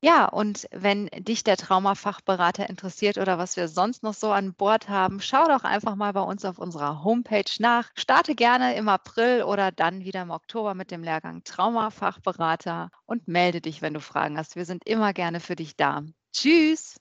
Ja, 0.02 0.26
und 0.26 0.66
wenn 0.72 1.06
dich 1.08 1.42
der 1.44 1.56
Traumafachberater 1.56 2.68
interessiert 2.70 3.16
oder 3.18 3.36
was 3.38 3.56
wir 3.56 3.66
sonst 3.68 4.02
noch 4.02 4.12
so 4.14 4.30
an 4.32 4.52
Bord 4.54 4.88
haben, 4.90 5.20
schau 5.20 5.46
doch 5.48 5.64
einfach 5.64 5.94
mal 5.96 6.12
bei 6.12 6.20
uns 6.22 6.44
auf 6.44 6.58
unserer 6.58 7.02
Homepage 7.04 7.50
nach. 7.60 7.90
Starte 7.94 8.34
gerne 8.34 8.74
im 8.76 8.88
April 8.90 9.42
oder 9.42 9.72
dann 9.72 10.04
wieder 10.04 10.20
im 10.22 10.30
Oktober 10.30 10.74
mit 10.74 10.90
dem 10.90 11.02
Lehrgang 11.02 11.44
Traumafachberater 11.44 12.90
und 13.06 13.26
melde 13.28 13.60
dich, 13.62 13.80
wenn 13.82 13.94
du 13.94 14.00
Fragen 14.00 14.36
hast. 14.38 14.54
Wir 14.56 14.64
sind 14.66 14.86
immer 14.86 15.12
gerne 15.14 15.40
für 15.40 15.56
dich 15.56 15.76
da. 15.76 16.02
Tschüss. 16.32 17.00